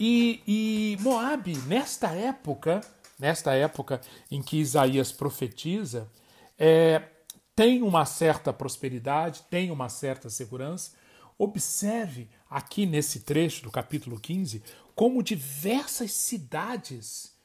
E, 0.00 0.40
e 0.46 0.96
Moabe, 1.00 1.56
nesta 1.66 2.10
época, 2.12 2.80
nesta 3.18 3.54
época 3.54 4.00
em 4.30 4.40
que 4.40 4.58
Isaías 4.58 5.10
profetiza, 5.10 6.08
é, 6.56 7.02
tem 7.56 7.82
uma 7.82 8.04
certa 8.04 8.52
prosperidade, 8.52 9.42
tem 9.50 9.72
uma 9.72 9.88
certa 9.88 10.30
segurança. 10.30 10.92
Observe 11.36 12.28
aqui 12.48 12.86
nesse 12.86 13.20
trecho 13.20 13.64
do 13.64 13.70
capítulo 13.70 14.20
15 14.20 14.62
como 14.94 15.22
diversas 15.22 16.12
cidades 16.12 17.36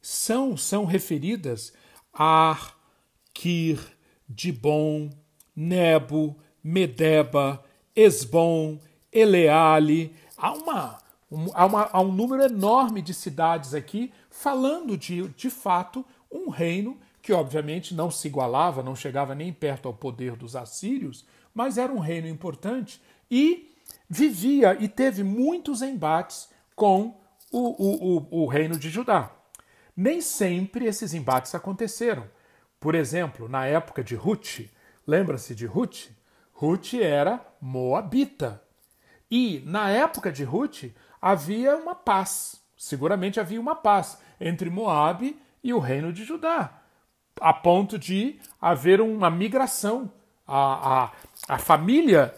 são, 0.00 0.56
são 0.56 0.84
referidas 0.84 1.72
a 2.12 2.72
Kir, 3.34 3.78
Dibon, 4.28 5.10
Nebo, 5.54 6.38
Medeba, 6.62 7.64
Esbom, 7.94 8.78
Eleale. 9.12 10.14
Há, 10.36 10.52
uma, 10.52 10.98
um, 11.30 11.46
há, 11.54 11.66
uma, 11.66 11.88
há 11.92 12.00
um 12.00 12.12
número 12.12 12.42
enorme 12.42 13.02
de 13.02 13.14
cidades 13.14 13.74
aqui 13.74 14.12
falando 14.30 14.96
de, 14.96 15.28
de 15.28 15.50
fato, 15.50 16.04
um 16.30 16.48
reino 16.48 16.98
que 17.20 17.32
obviamente 17.32 17.94
não 17.94 18.10
se 18.10 18.28
igualava, 18.28 18.82
não 18.82 18.96
chegava 18.96 19.34
nem 19.34 19.52
perto 19.52 19.88
ao 19.88 19.94
poder 19.94 20.36
dos 20.36 20.56
assírios, 20.56 21.26
mas 21.52 21.76
era 21.76 21.92
um 21.92 21.98
reino 21.98 22.28
importante 22.28 23.02
e 23.30 23.74
vivia 24.08 24.76
e 24.80 24.88
teve 24.88 25.22
muitos 25.22 25.82
embates 25.82 26.48
com 26.74 27.20
o, 27.50 27.58
o, 27.58 28.16
o, 28.16 28.42
o 28.44 28.46
reino 28.46 28.78
de 28.78 28.88
Judá. 28.88 29.30
Nem 29.96 30.20
sempre 30.20 30.86
esses 30.86 31.12
embates 31.12 31.54
aconteceram. 31.54 32.24
Por 32.78 32.94
exemplo, 32.94 33.48
na 33.48 33.66
época 33.66 34.04
de 34.04 34.14
Ruth, 34.14 34.60
lembra-se 35.06 35.54
de 35.54 35.66
Ruth? 35.66 36.10
Ruth 36.52 36.94
era 36.94 37.44
moabita. 37.60 38.62
E 39.30 39.62
na 39.66 39.90
época 39.90 40.32
de 40.32 40.44
Ruth 40.44 40.84
havia 41.20 41.76
uma 41.76 41.94
paz. 41.94 42.60
Seguramente 42.76 43.40
havia 43.40 43.60
uma 43.60 43.74
paz 43.74 44.18
entre 44.40 44.70
Moabe 44.70 45.36
e 45.62 45.72
o 45.74 45.78
reino 45.78 46.12
de 46.12 46.24
Judá, 46.24 46.80
a 47.40 47.52
ponto 47.52 47.98
de 47.98 48.38
haver 48.60 49.00
uma 49.00 49.30
migração. 49.30 50.10
A, 50.46 51.02
a, 51.04 51.12
a 51.48 51.58
família 51.58 52.34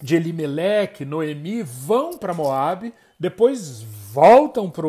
de 0.00 0.14
Elimeleque, 0.14 1.04
Noemi 1.04 1.62
vão 1.62 2.18
para 2.18 2.34
Moabe, 2.34 2.94
depois 3.18 3.82
voltam 3.82 4.70
para 4.70 4.86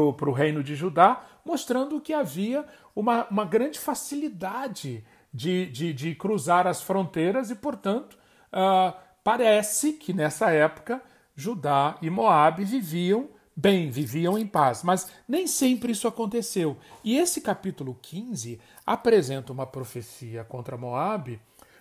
o 0.00 0.32
reino 0.32 0.62
de 0.62 0.74
Judá, 0.74 1.24
mostrando 1.44 2.00
que 2.00 2.12
havia 2.12 2.64
uma, 2.94 3.26
uma 3.28 3.44
grande 3.44 3.78
facilidade 3.78 5.04
de, 5.32 5.66
de, 5.66 5.92
de 5.92 6.14
cruzar 6.14 6.66
as 6.66 6.82
fronteiras 6.82 7.50
e, 7.50 7.54
portanto, 7.54 8.18
uh, 8.52 8.94
parece 9.22 9.92
que 9.94 10.12
nessa 10.12 10.50
época 10.50 11.02
Judá 11.34 11.98
e 12.02 12.10
Moabe 12.10 12.64
viviam 12.64 13.28
bem, 13.54 13.90
viviam 13.90 14.38
em 14.38 14.46
paz, 14.46 14.82
mas 14.82 15.10
nem 15.28 15.46
sempre 15.46 15.92
isso 15.92 16.08
aconteceu. 16.08 16.76
E 17.04 17.16
esse 17.16 17.40
capítulo 17.40 17.98
15 18.00 18.60
apresenta 18.86 19.52
uma 19.52 19.66
profecia 19.66 20.44
contra 20.44 20.76
Moabe, 20.76 21.40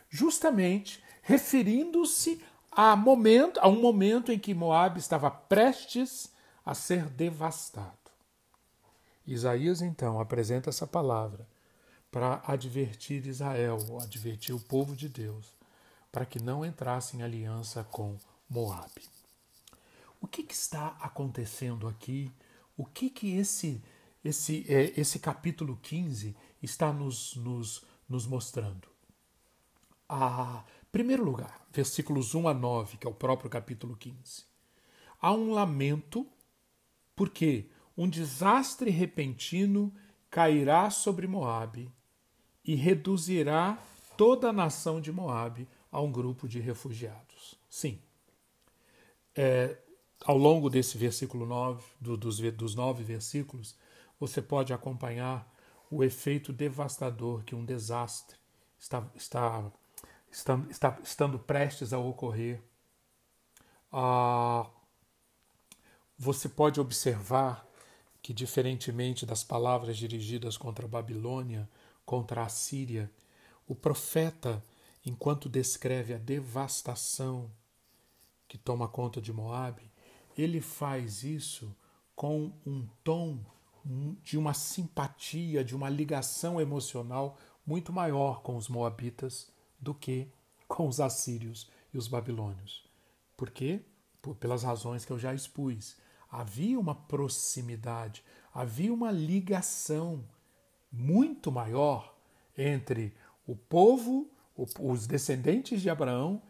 justamente 0.10 1.04
referindo-se 1.22 2.44
a, 2.72 2.96
momento, 2.96 3.60
a 3.60 3.68
um 3.68 3.82
momento 3.82 4.32
em 4.32 4.40
que 4.40 4.54
Moabe 4.54 5.00
estava 5.00 5.30
prestes 5.30 6.32
a 6.66 6.74
ser 6.74 7.06
devastado. 7.10 7.98
Isaías 9.26 9.82
então 9.82 10.20
apresenta 10.20 10.70
essa 10.70 10.88
palavra 10.88 11.48
para 12.12 12.42
advertir 12.46 13.26
Israel, 13.26 13.78
advertir 14.02 14.54
o 14.54 14.60
povo 14.60 14.96
de 14.96 15.08
Deus, 15.08 15.56
para 16.12 16.26
que 16.26 16.42
não 16.42 16.66
entrasse 16.66 17.16
em 17.16 17.24
aliança 17.24 17.84
com 17.86 18.18
Moabe. 18.50 19.04
O 20.20 20.28
que, 20.28 20.44
que 20.44 20.54
está 20.54 20.98
acontecendo 21.00 21.88
aqui? 21.88 22.32
O 22.78 22.86
que 22.86 23.10
que 23.10 23.36
esse 23.38 23.82
esse 24.24 24.66
é, 24.70 24.94
esse 25.00 25.18
capítulo 25.18 25.80
15 25.82 26.36
está 26.62 26.94
nos, 26.94 27.36
nos, 27.38 27.84
nos 28.08 28.28
mostrando? 28.28 28.88
A 30.08 30.64
primeiro 30.92 31.24
lugar, 31.24 31.66
versículos 31.72 32.36
1 32.36 32.48
a 32.50 32.54
9, 32.54 32.98
que 32.98 33.08
é 33.08 33.10
o 33.10 33.14
próprio 33.14 33.50
capítulo 33.50 33.96
15. 33.96 34.44
Há 35.20 35.32
um 35.32 35.52
lamento 35.52 36.28
porque 37.16 37.70
um 37.98 38.08
desastre 38.08 38.90
repentino 38.90 39.94
cairá 40.30 40.90
sobre 40.90 41.28
Moabe 41.28 41.92
e 42.64 42.76
reduzirá 42.76 43.78
toda 44.18 44.50
a 44.50 44.54
nação 44.54 45.02
de 45.02 45.12
Moabe 45.12 45.68
a 45.92 46.02
um 46.02 46.12
grupo 46.12 46.48
de 46.48 46.60
refugiados. 46.60 47.56
Sim. 47.70 48.00
É, 49.36 49.78
ao 50.24 50.38
longo 50.38 50.70
desse 50.70 50.98
versículo 50.98 51.46
9, 51.46 51.84
do, 52.00 52.16
dos, 52.16 52.40
dos 52.40 52.76
nove 52.76 53.04
versículos, 53.04 53.76
você 54.20 54.42
pode 54.42 54.72
acompanhar 54.72 55.52
o 55.90 56.04
efeito 56.04 56.54
devastador 56.54 57.44
que 57.44 57.56
um 57.56 57.66
desastre 57.66 58.38
está, 58.80 59.06
está, 59.16 59.72
está, 60.32 60.60
está 60.70 61.00
estando 61.04 61.38
prestes 61.38 61.92
a 61.92 62.00
ocorrer. 62.00 62.62
Ah, 63.92 64.70
você 66.18 66.48
pode 66.48 66.80
observar 66.80 67.68
que, 68.22 68.34
diferentemente 68.34 69.26
das 69.26 69.44
palavras 69.44 69.98
dirigidas 69.98 70.56
contra 70.56 70.86
a 70.86 70.90
Babilônia, 70.90 71.68
contra 72.06 72.44
a 72.44 72.50
Síria, 72.50 73.12
o 73.68 73.76
profeta, 73.76 74.64
enquanto 75.06 75.50
descreve 75.50 76.14
a 76.14 76.18
devastação 76.18 77.52
que 78.48 78.58
toma 78.58 78.88
conta 78.88 79.22
de 79.22 79.32
Moabe, 79.32 79.92
ele 80.38 80.62
faz 80.62 81.24
isso 81.24 81.76
com 82.16 82.52
um 82.66 82.88
tom 83.04 83.40
de 84.22 84.38
uma 84.38 84.54
simpatia, 84.54 85.64
de 85.64 85.76
uma 85.76 85.90
ligação 85.90 86.62
emocional 86.62 87.38
muito 87.66 87.92
maior 87.92 88.42
com 88.42 88.56
os 88.56 88.68
moabitas 88.68 89.52
do 89.80 89.94
que 89.94 90.28
com 90.68 90.88
os 90.88 91.00
assírios 91.00 91.70
e 91.94 91.98
os 91.98 92.08
babilônios. 92.08 92.90
Por 93.36 93.50
quê? 93.50 93.82
Pelas 94.40 94.64
razões 94.64 95.04
que 95.04 95.12
eu 95.12 95.18
já 95.20 95.34
expus. 95.34 95.98
Havia 96.30 96.80
uma 96.80 96.96
proximidade, 96.96 98.24
havia 98.54 98.94
uma 98.94 99.12
ligação 99.12 100.24
muito 100.92 101.52
maior 101.52 102.16
entre 102.58 103.14
o 103.46 103.56
povo, 103.56 104.30
os 104.80 105.08
descendentes 105.08 105.82
de 105.82 105.90
Abraão 105.90 106.42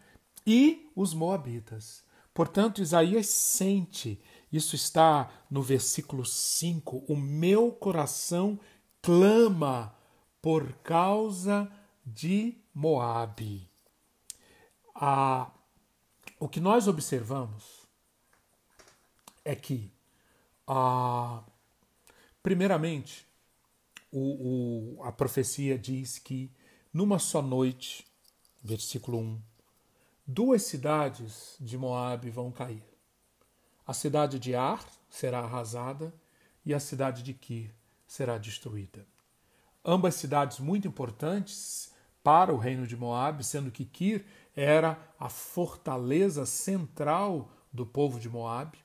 e 0.45 0.89
os 0.95 1.13
moabitas. 1.13 2.03
Portanto, 2.33 2.81
Isaías 2.81 3.27
sente, 3.27 4.21
isso 4.51 4.75
está 4.75 5.31
no 5.49 5.61
versículo 5.61 6.25
5: 6.25 7.05
o 7.07 7.15
meu 7.15 7.71
coração 7.71 8.59
clama 9.01 9.95
por 10.41 10.73
causa 10.83 11.71
de 12.05 12.57
Moabe. 12.73 13.69
Ah, 14.95 15.51
o 16.39 16.47
que 16.47 16.59
nós 16.59 16.87
observamos 16.87 17.87
é 19.43 19.55
que, 19.55 19.91
ah, 20.67 21.43
primeiramente, 22.41 23.27
o, 24.11 24.97
o, 24.99 25.03
a 25.03 25.11
profecia 25.11 25.77
diz 25.77 26.19
que 26.19 26.51
numa 26.93 27.19
só 27.19 27.41
noite, 27.41 28.05
versículo 28.61 29.17
1, 29.19 29.41
duas 30.27 30.63
cidades 30.63 31.55
de 31.59 31.77
Moabe 31.77 32.29
vão 32.29 32.51
cair. 32.51 32.83
A 33.85 33.93
cidade 33.93 34.39
de 34.39 34.55
Ar 34.55 34.85
será 35.09 35.39
arrasada 35.39 36.13
e 36.65 36.73
a 36.73 36.79
cidade 36.79 37.23
de 37.23 37.33
Kir 37.33 37.73
será 38.05 38.37
destruída. 38.37 39.05
Ambas 39.83 40.15
cidades 40.15 40.59
muito 40.59 40.87
importantes 40.87 41.91
para 42.23 42.53
o 42.53 42.57
reino 42.57 42.85
de 42.85 42.95
Moabe, 42.95 43.43
sendo 43.43 43.71
que 43.71 43.85
Kir 43.85 44.25
era 44.55 44.99
a 45.19 45.29
fortaleza 45.29 46.45
central 46.45 47.49
do 47.73 47.85
povo 47.85 48.19
de 48.19 48.29
Moabe. 48.29 48.77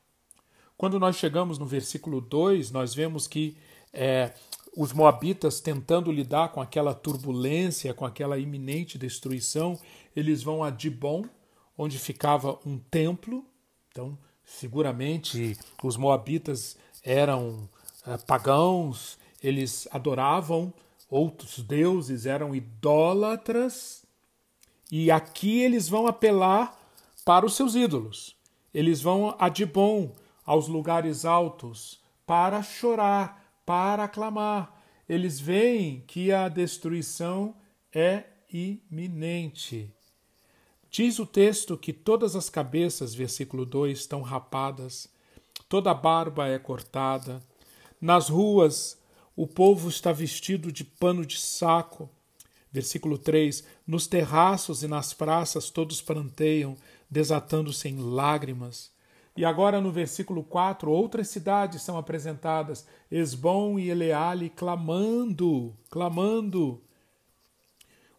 Quando 0.77 0.99
nós 0.99 1.17
chegamos 1.17 1.59
no 1.59 1.67
versículo 1.67 2.21
2, 2.21 2.71
nós 2.71 2.95
vemos 2.95 3.27
que 3.27 3.57
é, 3.93 4.33
os 4.77 4.93
moabitas 4.93 5.59
tentando 5.59 6.13
lidar 6.13 6.51
com 6.51 6.61
aquela 6.61 6.95
turbulência, 6.95 7.95
com 7.95 8.05
aquela 8.05 8.39
iminente 8.39 8.99
destruição, 8.99 9.79
eles 10.15 10.43
vão 10.43 10.63
a 10.63 10.69
Dibon, 10.69 11.25
onde 11.79 11.99
ficava 11.99 12.59
um 12.65 12.79
templo. 12.79 13.45
Então, 13.91 14.19
seguramente 14.45 15.57
os 15.83 15.97
moabitas 15.97 16.77
eram 17.03 17.69
uh, 18.07 18.23
pagãos, 18.27 19.19
eles 19.43 19.89
adoravam 19.91 20.73
outros 21.11 21.63
deuses, 21.63 22.27
eram 22.27 22.55
idólatras. 22.55 24.05
E 24.93 25.11
aqui 25.11 25.61
eles 25.63 25.89
vão 25.89 26.07
apelar 26.07 26.79
para 27.25 27.47
os 27.47 27.57
seus 27.57 27.75
ídolos. 27.75 28.37
Eles 28.75 29.01
vão 29.01 29.35
a 29.39 29.49
Dibon, 29.49 30.13
aos 30.45 30.69
lugares 30.69 31.25
altos, 31.25 31.99
para 32.27 32.63
chorar, 32.63 33.46
para 33.67 34.05
aclamar. 34.05 34.81
Eles 35.09 35.39
veem 35.39 36.03
que 36.07 36.33
a 36.33 36.49
destruição 36.49 37.55
é 37.93 38.25
iminente. 38.51 39.93
Diz 40.91 41.19
o 41.19 41.27
texto 41.27 41.77
que 41.77 41.93
todas 41.93 42.35
as 42.37 42.49
cabeças, 42.49 43.15
versículo 43.15 43.67
2, 43.67 43.99
estão 43.99 44.23
rapadas, 44.23 45.09
toda 45.69 45.93
barba 45.93 46.49
é 46.49 46.59
cortada. 46.59 47.43
Nas 48.01 48.29
ruas, 48.29 48.99
o 49.35 49.47
povo 49.47 49.89
está 49.89 50.13
vestido 50.13 50.73
de 50.73 50.85
pano 50.85 51.27
de 51.27 51.39
saco. 51.39 52.09
Versículo 52.73 53.19
3: 53.19 53.65
Nos 53.87 54.07
terraços 54.07 54.83
e 54.83 54.89
nas 54.89 55.13
praças 55.13 55.71
todos 55.71 56.01
pranteiam, 56.01 56.77
desatando-se 57.11 57.89
em 57.89 57.99
lágrimas. 57.99 58.91
E 59.37 59.45
agora 59.45 59.81
no 59.81 59.93
versículo 59.93 60.43
4, 60.43 60.91
outras 60.91 61.29
cidades 61.29 61.83
são 61.83 61.99
apresentadas, 61.99 62.87
Esbom 63.11 63.79
e 63.79 63.91
Eleale 63.91 64.49
clamando, 64.49 65.77
clamando. 65.91 66.83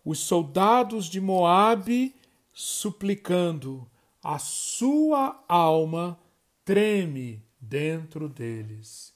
Os 0.05 0.19
soldados 0.19 1.07
de 1.07 1.19
Moabe 1.19 2.15
suplicando, 2.53 3.87
a 4.23 4.37
sua 4.37 5.43
alma 5.47 6.19
treme 6.63 7.43
dentro 7.59 8.29
deles. 8.29 9.13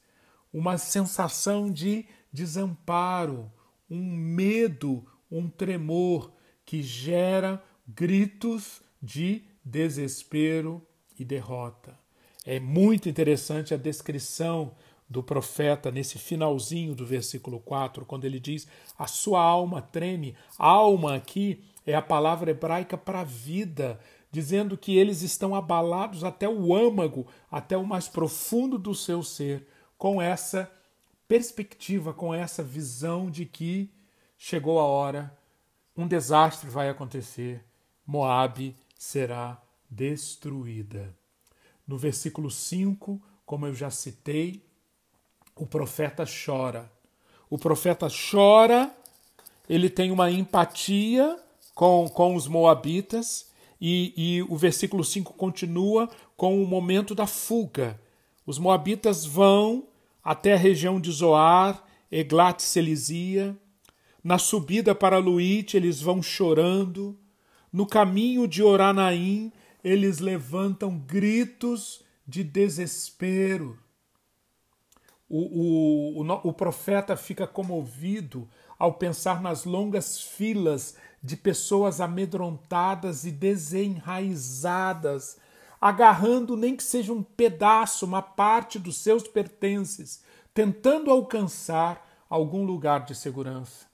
Uma 0.51 0.77
sensação 0.77 1.71
de 1.71 2.05
desamparo, 2.33 3.51
um 3.89 4.01
medo, 4.01 5.05
um 5.29 5.47
tremor 5.49 6.31
que 6.65 6.81
gera 6.81 7.63
gritos 7.87 8.81
de 9.01 9.43
desespero 9.63 10.85
e 11.21 11.25
derrota. 11.25 11.97
É 12.45 12.59
muito 12.59 13.07
interessante 13.07 13.73
a 13.73 13.77
descrição 13.77 14.71
do 15.07 15.21
profeta 15.21 15.91
nesse 15.91 16.17
finalzinho 16.17 16.95
do 16.95 17.05
versículo 17.05 17.59
4, 17.59 18.05
quando 18.05 18.25
ele 18.25 18.39
diz: 18.39 18.67
A 18.97 19.05
sua 19.05 19.41
alma 19.41 19.81
treme. 19.81 20.35
Alma 20.57 21.15
aqui 21.15 21.63
é 21.85 21.93
a 21.93 22.01
palavra 22.01 22.51
hebraica 22.51 22.97
para 22.97 23.23
vida, 23.23 23.99
dizendo 24.31 24.77
que 24.77 24.97
eles 24.97 25.21
estão 25.21 25.53
abalados 25.53 26.23
até 26.23 26.47
o 26.47 26.73
âmago, 26.73 27.27
até 27.51 27.77
o 27.77 27.85
mais 27.85 28.07
profundo 28.07 28.79
do 28.79 28.95
seu 28.95 29.21
ser, 29.21 29.67
com 29.97 30.21
essa 30.21 30.71
perspectiva, 31.27 32.13
com 32.13 32.33
essa 32.33 32.63
visão 32.63 33.29
de 33.29 33.45
que 33.45 33.91
chegou 34.37 34.79
a 34.79 34.85
hora, 34.85 35.37
um 35.95 36.07
desastre 36.07 36.69
vai 36.69 36.89
acontecer, 36.89 37.63
Moabe 38.05 38.75
será 38.97 39.61
destruída. 39.91 41.13
No 41.85 41.97
versículo 41.97 42.49
5, 42.49 43.21
como 43.45 43.67
eu 43.67 43.75
já 43.75 43.91
citei, 43.91 44.65
o 45.55 45.67
profeta 45.67 46.23
chora. 46.25 46.89
O 47.49 47.57
profeta 47.57 48.07
chora, 48.09 48.95
ele 49.67 49.89
tem 49.89 50.09
uma 50.09 50.31
empatia 50.31 51.37
com, 51.75 52.07
com 52.07 52.35
os 52.35 52.47
moabitas, 52.47 53.51
e, 53.79 54.13
e 54.15 54.41
o 54.43 54.55
versículo 54.55 55.03
5 55.03 55.33
continua 55.33 56.07
com 56.37 56.63
o 56.63 56.67
momento 56.67 57.13
da 57.13 57.27
fuga. 57.27 57.99
Os 58.45 58.57
moabitas 58.59 59.25
vão 59.25 59.87
até 60.23 60.53
a 60.53 60.57
região 60.57 61.01
de 61.01 61.11
Zoar, 61.11 61.83
Eglat 62.11 62.61
Selizia. 62.61 63.57
Na 64.23 64.37
subida 64.37 64.93
para 64.93 65.17
Luíte, 65.17 65.75
eles 65.75 65.99
vão 65.99 66.21
chorando. 66.21 67.17
No 67.73 67.87
caminho 67.87 68.47
de 68.47 68.61
Oranaim, 68.61 69.51
eles 69.83 70.19
levantam 70.19 70.97
gritos 70.97 72.03
de 72.27 72.43
desespero. 72.43 73.79
O, 75.27 75.39
o, 75.39 76.23
o, 76.23 76.49
o 76.49 76.53
profeta 76.53 77.15
fica 77.15 77.47
comovido 77.47 78.47
ao 78.77 78.93
pensar 78.95 79.41
nas 79.41 79.63
longas 79.63 80.19
filas 80.19 80.97
de 81.23 81.37
pessoas 81.37 82.01
amedrontadas 82.01 83.23
e 83.25 83.31
desenraizadas, 83.31 85.37
agarrando 85.79 86.57
nem 86.57 86.75
que 86.75 86.83
seja 86.83 87.13
um 87.13 87.23
pedaço, 87.23 88.05
uma 88.05 88.21
parte 88.21 88.77
dos 88.79 88.97
seus 88.97 89.25
pertences, 89.27 90.21
tentando 90.53 91.09
alcançar 91.11 92.05
algum 92.29 92.65
lugar 92.65 93.05
de 93.05 93.15
segurança. 93.15 93.85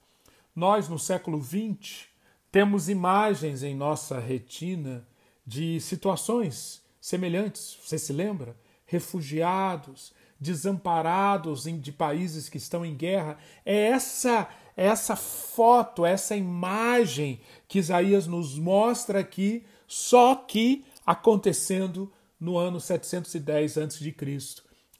Nós, 0.54 0.88
no 0.88 0.98
século 0.98 1.42
XX, 1.42 2.06
temos 2.50 2.88
imagens 2.88 3.62
em 3.62 3.76
nossa 3.76 4.18
retina 4.18 5.06
de 5.48 5.80
situações 5.80 6.82
semelhantes. 7.00 7.78
Você 7.82 7.98
se 7.98 8.12
lembra? 8.12 8.54
Refugiados, 8.84 10.12
desamparados 10.38 11.64
de 11.64 11.90
países 11.90 12.50
que 12.50 12.58
estão 12.58 12.84
em 12.84 12.94
guerra. 12.94 13.38
É 13.64 13.86
essa 13.86 14.46
essa 14.76 15.16
foto, 15.16 16.06
essa 16.06 16.36
imagem 16.36 17.40
que 17.66 17.80
Isaías 17.80 18.28
nos 18.28 18.56
mostra 18.56 19.18
aqui, 19.18 19.66
só 19.88 20.36
que 20.36 20.84
acontecendo 21.04 22.12
no 22.38 22.56
ano 22.56 22.78
710 22.78 23.76
a.C. 23.76 24.14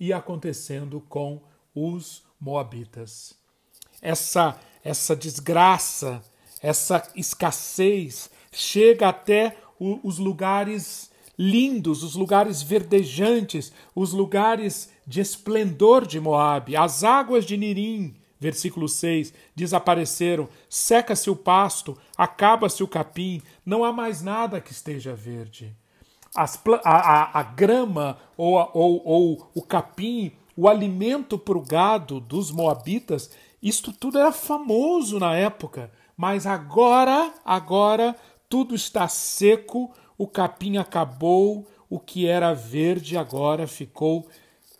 e 0.00 0.12
acontecendo 0.12 1.00
com 1.08 1.40
os 1.72 2.24
moabitas. 2.40 3.34
Essa 4.00 4.58
essa 4.82 5.14
desgraça, 5.14 6.22
essa 6.62 7.06
escassez 7.14 8.30
chega 8.50 9.08
até 9.08 9.56
os 9.78 10.18
lugares 10.18 11.10
lindos, 11.38 12.02
os 12.02 12.16
lugares 12.16 12.62
verdejantes, 12.62 13.72
os 13.94 14.12
lugares 14.12 14.90
de 15.06 15.20
esplendor 15.20 16.04
de 16.04 16.18
Moabe, 16.18 16.76
as 16.76 17.04
águas 17.04 17.44
de 17.44 17.56
Nirim, 17.56 18.16
versículo 18.40 18.88
6, 18.88 19.32
desapareceram, 19.54 20.48
seca-se 20.68 21.30
o 21.30 21.36
pasto, 21.36 21.96
acaba-se 22.16 22.82
o 22.82 22.88
capim, 22.88 23.40
não 23.64 23.84
há 23.84 23.92
mais 23.92 24.20
nada 24.22 24.60
que 24.60 24.72
esteja 24.72 25.14
verde. 25.14 25.74
As, 26.34 26.60
a, 26.84 26.90
a, 26.90 27.40
a, 27.40 27.42
grama 27.42 28.18
ou, 28.36 28.54
ou, 28.74 29.02
ou 29.04 29.50
o 29.54 29.62
capim, 29.62 30.32
o 30.56 30.68
alimento 30.68 31.38
para 31.38 31.56
o 31.56 31.64
gado 31.64 32.20
dos 32.20 32.50
moabitas, 32.50 33.30
isto 33.62 33.92
tudo 33.92 34.18
era 34.18 34.32
famoso 34.32 35.18
na 35.18 35.34
época, 35.34 35.90
mas 36.16 36.46
agora, 36.46 37.32
agora 37.44 38.14
tudo 38.48 38.74
está 38.74 39.06
seco, 39.08 39.92
o 40.16 40.26
capim 40.26 40.76
acabou, 40.76 41.66
o 41.88 41.98
que 41.98 42.26
era 42.26 42.54
verde 42.54 43.16
agora 43.16 43.66
ficou 43.66 44.28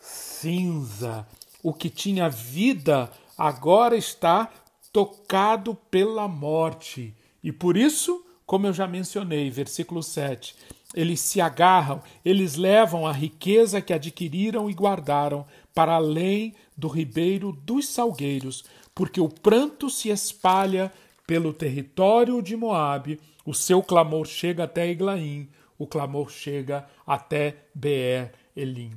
cinza. 0.01 1.27
O 1.63 1.73
que 1.73 1.91
tinha 1.91 2.29
vida 2.29 3.11
agora 3.37 3.97
está 3.97 4.51
tocado 4.93 5.75
pela 5.91 6.27
morte. 6.27 7.15
E 7.43 7.53
por 7.53 7.77
isso, 7.77 8.25
como 8.47 8.67
eu 8.67 8.73
já 8.73 8.87
mencionei, 8.87 9.51
versículo 9.51 10.03
7, 10.03 10.55
eles 10.95 11.21
se 11.21 11.41
agarram, 11.41 12.03
eles 12.25 12.57
levam 12.57 13.07
a 13.07 13.13
riqueza 13.13 13.81
que 13.81 13.93
adquiriram 13.93 14.71
e 14.71 14.75
guardaram 14.75 15.47
para 15.75 15.95
além 15.95 16.55
do 16.77 16.89
ribeiro 16.89 17.53
dos 17.53 17.89
salgueiros, 17.89 18.65
porque 18.95 19.21
o 19.21 19.29
pranto 19.29 19.91
se 19.91 20.09
espalha 20.09 20.93
pelo 21.27 21.53
território 21.53 22.41
de 22.41 22.57
Moabe, 22.57 23.21
o 23.49 23.55
seu 23.55 23.83
clamor 23.83 24.27
chega 24.27 24.65
até 24.65 24.87
Eglaim, 24.89 25.49
o 25.79 25.87
clamor 25.87 26.29
chega 26.31 26.87
até 27.07 27.65
Beer 27.75 28.35
Elim. 28.55 28.93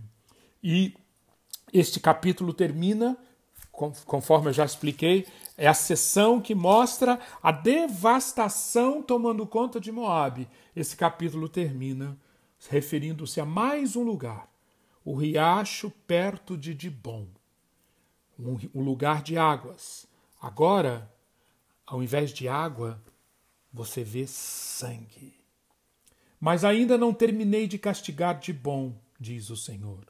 E 0.62 0.94
este 1.72 2.02
capítulo 2.02 2.54
termina 2.54 3.18
conforme 3.72 4.50
eu 4.50 4.54
já 4.54 4.66
expliquei, 4.66 5.26
é 5.58 5.68
a 5.68 5.74
sessão 5.74 6.42
que 6.42 6.54
mostra 6.54 7.18
a 7.42 7.50
devastação 7.50 9.02
tomando 9.02 9.48
conta 9.48 9.80
de 9.80 9.90
Moabe. 9.90 10.50
Esse 10.76 10.98
capítulo 10.98 11.48
termina 11.48 12.18
referindo-se 12.70 13.40
a 13.40 13.46
mais 13.46 13.96
um 13.96 14.04
lugar, 14.04 14.52
o 15.06 15.16
riacho 15.16 15.90
perto 16.06 16.58
de 16.58 16.76
Dibon, 16.76 17.26
um 18.38 18.84
lugar 18.84 19.24
de 19.24 19.38
águas. 19.38 20.06
Agora, 20.42 21.10
ao 21.88 22.04
invés 22.04 22.32
de 22.32 22.50
água, 22.50 23.02
você 23.74 24.04
vê 24.04 24.28
sangue. 24.28 25.34
Mas 26.40 26.64
ainda 26.64 26.98
não 26.98 27.14
terminei 27.14 27.68
de 27.68 27.78
castigar 27.78 28.40
Dibon, 28.40 28.94
diz 29.20 29.50
o 29.50 29.58
Senhor. 29.58 30.06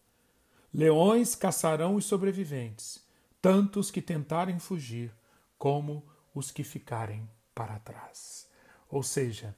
Leões 0.74 1.36
caçarão 1.36 1.96
os 1.96 2.06
sobreviventes 2.06 3.02
tanto 3.42 3.80
os 3.80 3.90
que 3.90 4.02
tentarem 4.02 4.60
fugir 4.60 5.12
como 5.58 6.04
os 6.34 6.52
que 6.52 6.64
ficarem 6.64 7.28
para 7.56 7.80
trás. 7.80 8.48
Ou 8.90 9.02
seja, 9.02 9.56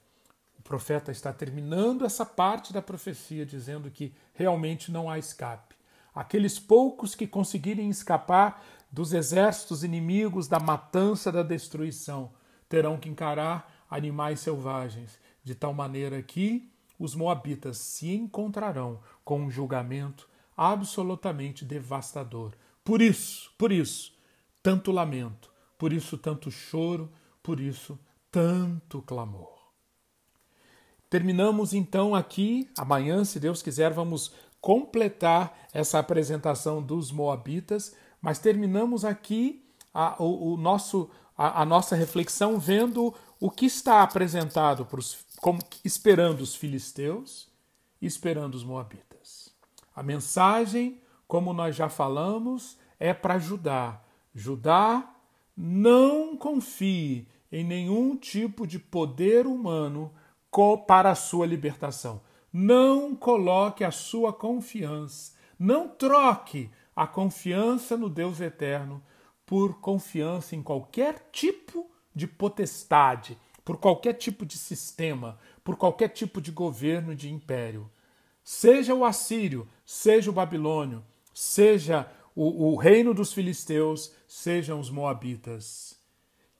o 0.58 0.62
profeta 0.62 1.12
está 1.12 1.32
terminando 1.32 2.04
essa 2.04 2.24
parte 2.24 2.72
da 2.72 2.80
profecia 2.80 3.44
dizendo 3.44 3.90
que 3.90 4.14
realmente 4.32 4.90
não 4.90 5.10
há 5.10 5.18
escape. 5.18 5.74
Aqueles 6.14 6.58
poucos 6.58 7.14
que 7.14 7.26
conseguirem 7.26 7.90
escapar 7.90 8.64
dos 8.90 9.12
exércitos 9.12 9.84
inimigos, 9.84 10.48
da 10.48 10.60
matança, 10.60 11.30
da 11.30 11.42
destruição, 11.42 12.32
terão 12.68 12.96
que 12.96 13.08
encarar 13.08 13.70
animais 13.94 14.40
selvagens, 14.40 15.18
de 15.42 15.54
tal 15.54 15.72
maneira 15.72 16.22
que 16.22 16.70
os 16.98 17.14
moabitas 17.14 17.78
se 17.78 18.12
encontrarão 18.12 19.00
com 19.24 19.40
um 19.42 19.50
julgamento 19.50 20.28
absolutamente 20.56 21.64
devastador, 21.64 22.52
por 22.84 23.00
isso, 23.00 23.52
por 23.56 23.72
isso, 23.72 24.12
tanto 24.62 24.92
lamento, 24.92 25.50
por 25.78 25.92
isso 25.92 26.18
tanto 26.18 26.50
choro, 26.50 27.10
por 27.42 27.60
isso 27.60 27.98
tanto 28.30 29.00
clamor. 29.02 29.54
Terminamos 31.08 31.72
então 31.72 32.14
aqui. 32.14 32.68
Amanhã, 32.76 33.24
se 33.24 33.38
Deus 33.38 33.62
quiser, 33.62 33.92
vamos 33.92 34.32
completar 34.60 35.56
essa 35.72 35.98
apresentação 35.98 36.82
dos 36.82 37.12
Moabitas, 37.12 37.94
mas 38.20 38.38
terminamos 38.38 39.04
aqui 39.04 39.64
a, 39.92 40.20
o, 40.20 40.54
o 40.54 40.56
nosso, 40.56 41.08
a, 41.36 41.62
a, 41.62 41.64
nossa 41.64 41.96
reflexão 41.96 42.58
vendo 42.58 43.14
o 43.40 43.50
que 43.50 43.66
está 43.66 44.02
apresentado 44.02 44.84
pros, 44.84 45.18
como, 45.40 45.58
esperando 45.84 46.40
os 46.40 46.54
filisteus 46.54 47.48
e 48.00 48.06
esperando 48.06 48.54
os 48.54 48.64
Moabitas. 48.64 49.54
A 49.94 50.02
mensagem, 50.02 51.00
como 51.26 51.52
nós 51.52 51.74
já 51.74 51.88
falamos, 51.88 52.78
é 52.98 53.12
para 53.12 53.38
Judá. 53.38 54.00
Judá, 54.34 55.14
não 55.56 56.36
confie 56.36 57.28
em 57.50 57.64
nenhum 57.64 58.16
tipo 58.16 58.66
de 58.66 58.78
poder 58.78 59.46
humano 59.46 60.12
para 60.86 61.10
a 61.10 61.14
sua 61.14 61.46
libertação. 61.46 62.20
Não 62.52 63.14
coloque 63.14 63.82
a 63.82 63.90
sua 63.90 64.32
confiança, 64.32 65.32
não 65.58 65.88
troque 65.88 66.70
a 66.94 67.06
confiança 67.06 67.96
no 67.96 68.08
Deus 68.08 68.40
eterno 68.40 69.02
por 69.46 69.80
confiança 69.80 70.56
em 70.56 70.62
qualquer 70.62 71.28
tipo 71.30 71.90
de 72.14 72.26
potestade, 72.26 73.38
por 73.64 73.78
qualquer 73.78 74.14
tipo 74.14 74.44
de 74.46 74.56
sistema, 74.56 75.38
por 75.62 75.76
qualquer 75.76 76.08
tipo 76.08 76.40
de 76.40 76.50
governo 76.50 77.14
de 77.14 77.32
império. 77.32 77.90
Seja 78.42 78.94
o 78.94 79.04
assírio, 79.04 79.68
seja 79.84 80.30
o 80.30 80.34
babilônio, 80.34 81.04
seja 81.32 82.10
o, 82.34 82.72
o 82.72 82.76
reino 82.76 83.14
dos 83.14 83.32
filisteus, 83.32 84.12
sejam 84.28 84.78
os 84.78 84.90
moabitas. 84.90 85.98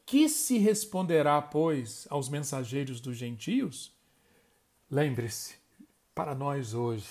Que 0.06 0.28
se 0.28 0.58
responderá, 0.58 1.40
pois, 1.40 2.06
aos 2.10 2.28
mensageiros 2.28 3.00
dos 3.00 3.16
gentios? 3.16 3.92
Lembre-se, 4.90 5.56
para 6.14 6.34
nós 6.34 6.74
hoje, 6.74 7.08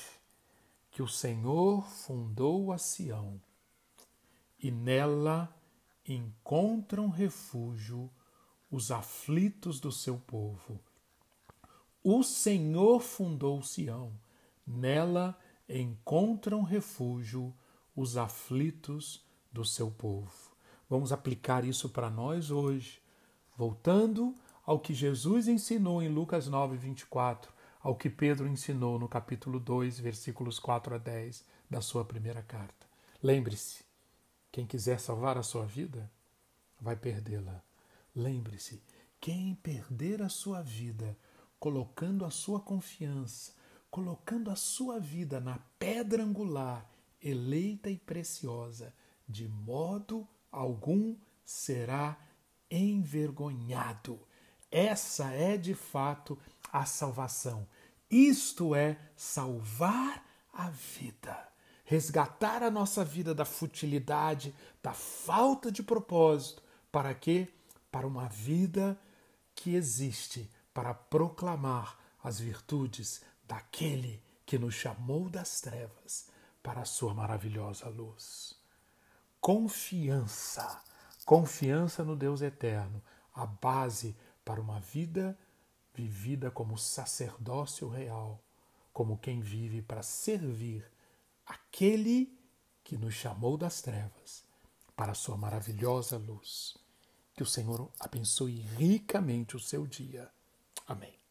que 0.91 1.01
o 1.01 1.07
Senhor 1.07 1.87
fundou 1.87 2.71
a 2.71 2.77
Sião 2.77 3.41
e 4.59 4.71
nela 4.71 5.53
encontram 6.07 7.09
refúgio 7.09 8.09
os 8.69 8.91
aflitos 8.91 9.79
do 9.79 9.91
seu 9.91 10.17
povo. 10.17 10.79
O 12.03 12.23
Senhor 12.23 12.99
fundou 12.99 13.61
Sião, 13.61 14.11
nela 14.65 15.37
encontram 15.69 16.63
refúgio 16.63 17.53
os 17.95 18.17
aflitos 18.17 19.23
do 19.51 19.63
seu 19.63 19.89
povo. 19.89 20.51
Vamos 20.89 21.11
aplicar 21.11 21.63
isso 21.63 21.89
para 21.89 22.09
nós 22.09 22.51
hoje, 22.51 23.01
voltando 23.55 24.35
ao 24.65 24.79
que 24.79 24.93
Jesus 24.93 25.47
ensinou 25.47 26.01
em 26.01 26.09
Lucas 26.09 26.47
9, 26.47 26.75
24, 26.77 27.53
ao 27.81 27.95
que 27.95 28.09
Pedro 28.09 28.47
ensinou 28.47 28.97
no 28.97 29.07
capítulo 29.07 29.59
2, 29.59 29.99
versículos 29.99 30.59
4 30.59 30.95
a 30.95 30.97
10 30.97 31.45
da 31.69 31.81
sua 31.81 32.03
primeira 32.03 32.41
carta. 32.41 32.87
Lembre-se, 33.21 33.83
quem 34.53 34.67
quiser 34.67 34.99
salvar 34.99 35.35
a 35.35 35.41
sua 35.41 35.65
vida, 35.65 36.11
vai 36.79 36.95
perdê-la. 36.95 37.63
Lembre-se, 38.15 38.83
quem 39.19 39.55
perder 39.55 40.21
a 40.21 40.29
sua 40.29 40.61
vida, 40.61 41.17
colocando 41.59 42.23
a 42.23 42.29
sua 42.29 42.59
confiança, 42.59 43.51
colocando 43.89 44.51
a 44.51 44.55
sua 44.55 44.99
vida 44.99 45.39
na 45.39 45.57
pedra 45.79 46.23
angular, 46.23 46.87
eleita 47.19 47.89
e 47.89 47.97
preciosa, 47.97 48.93
de 49.27 49.47
modo 49.47 50.27
algum 50.51 51.15
será 51.43 52.15
envergonhado. 52.69 54.19
Essa 54.69 55.31
é 55.31 55.57
de 55.57 55.73
fato 55.73 56.37
a 56.71 56.85
salvação. 56.85 57.67
Isto 58.07 58.75
é 58.75 58.99
salvar 59.15 60.23
a 60.53 60.69
vida, 60.69 61.51
resgatar 61.83 62.63
a 62.63 62.71
nossa 62.71 63.03
vida 63.03 63.33
da 63.33 63.45
futilidade, 63.45 64.55
da 64.81 64.93
falta 64.93 65.71
de 65.71 65.83
propósito. 65.83 66.61
Para 66.91 67.13
quê? 67.13 67.47
Para 67.91 68.07
uma 68.07 68.27
vida 68.27 68.99
que 69.55 69.75
existe 69.75 70.49
para 70.73 70.93
proclamar 70.93 71.97
as 72.23 72.39
virtudes 72.39 73.21
daquele 73.47 74.23
que 74.45 74.57
nos 74.57 74.73
chamou 74.73 75.29
das 75.29 75.61
trevas 75.61 76.27
para 76.61 76.81
a 76.81 76.85
sua 76.85 77.13
maravilhosa 77.13 77.87
luz 77.89 78.63
confiança, 79.43 80.81
confiança 81.25 82.01
no 82.01 82.15
Deus 82.15 82.41
eterno, 82.41 83.03
a 83.33 83.45
base 83.45 84.15
para 84.45 84.61
uma 84.61 84.79
vida 84.79 85.37
vivida 85.93 86.49
como 86.49 86.77
sacerdócio 86.77 87.89
real, 87.89 88.41
como 88.93 89.17
quem 89.17 89.41
vive 89.41 89.81
para 89.81 90.01
servir 90.01 90.89
aquele 91.45 92.37
que 92.83 92.97
nos 92.97 93.13
chamou 93.13 93.57
das 93.57 93.81
trevas 93.81 94.43
para 94.95 95.13
a 95.13 95.15
sua 95.15 95.37
maravilhosa 95.37 96.17
luz. 96.17 96.77
Que 97.35 97.43
o 97.43 97.47
Senhor 97.47 97.91
abençoe 97.99 98.59
ricamente 98.77 99.55
o 99.55 99.59
seu 99.59 99.87
dia. 99.87 100.31
Amém. 100.87 101.22